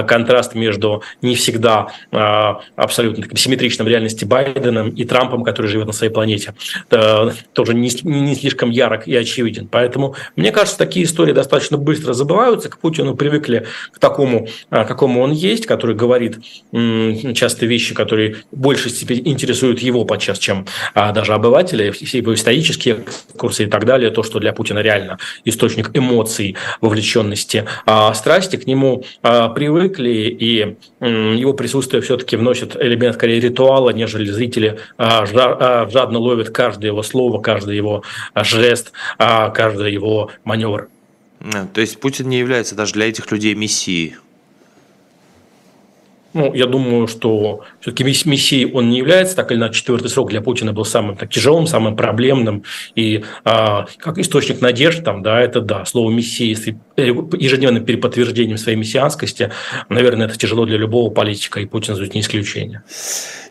[0.07, 1.89] контраст между не всегда
[2.87, 6.55] абсолютно таким симметричным реальности Байденом и Трампом, который живет на своей планете,
[6.89, 9.67] э, тоже не, не слишком ярок и очевиден.
[9.67, 12.69] Поэтому, мне кажется, такие истории достаточно быстро забываются.
[12.69, 16.39] К Путину привыкли к такому, э, какому он есть, который говорит
[16.71, 23.03] часто вещи, которые больше теперь интересуют его подчас, чем а, даже обывателя, все его исторические
[23.37, 27.65] курсы и так далее, то, что для Путина реально источник эмоций, вовлеченности,
[28.13, 35.25] страсти, к нему привыкли, и его присутствие все-таки вносит элемент скорее ритуала, нежели зрители а,
[35.33, 38.03] а, жадно ловят каждое его слово, каждый его
[38.33, 40.89] а, жест, каждый его маневр.
[41.73, 44.15] То есть Путин не является даже для этих людей мессией?
[46.33, 50.41] Ну, я думаю, что все-таки мессией он не является, так или иначе, четвертый срок для
[50.41, 52.63] Путина был самым так, тяжелым, самым проблемным,
[52.95, 58.77] и а, как источник надежд, там, да, это да, слово мессия, если ежедневным переподтверждением своей
[58.77, 59.51] мессианскости,
[59.87, 62.83] наверное, это тяжело для любого политика, и Путин здесь не исключение.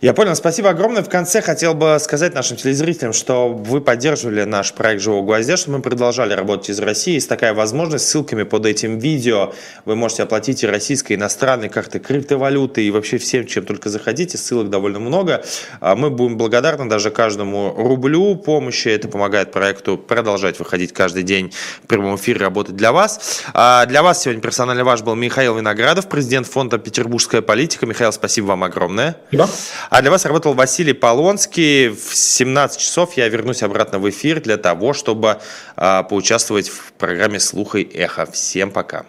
[0.03, 1.03] Я понял, спасибо огромное.
[1.03, 5.71] В конце хотел бы сказать нашим телезрителям, что вы поддерживали наш проект «Живого гвоздя», что
[5.71, 7.15] мы продолжали работать из России.
[7.15, 11.99] Есть такая возможность, ссылками под этим видео вы можете оплатить и российской, и иностранной карты
[11.99, 14.26] криптовалюты, и вообще всем, чем только захотите.
[14.35, 15.45] Ссылок довольно много.
[15.81, 18.89] А мы будем благодарны даже каждому рублю помощи.
[18.89, 21.53] Это помогает проекту продолжать выходить каждый день
[21.85, 23.43] в прямом эфире, работать для вас.
[23.55, 27.87] А для вас сегодня персонально ваш был Михаил Виноградов, президент фонда «Петербургская политика».
[27.87, 29.17] Михаил, спасибо вам огромное.
[29.33, 29.49] Да.
[29.91, 31.89] А для вас работал Василий Полонский.
[31.89, 35.39] В 17 часов я вернусь обратно в эфир для того, чтобы
[35.77, 38.27] а, поучаствовать в программе «Слуха и эхо».
[38.27, 39.05] Всем пока.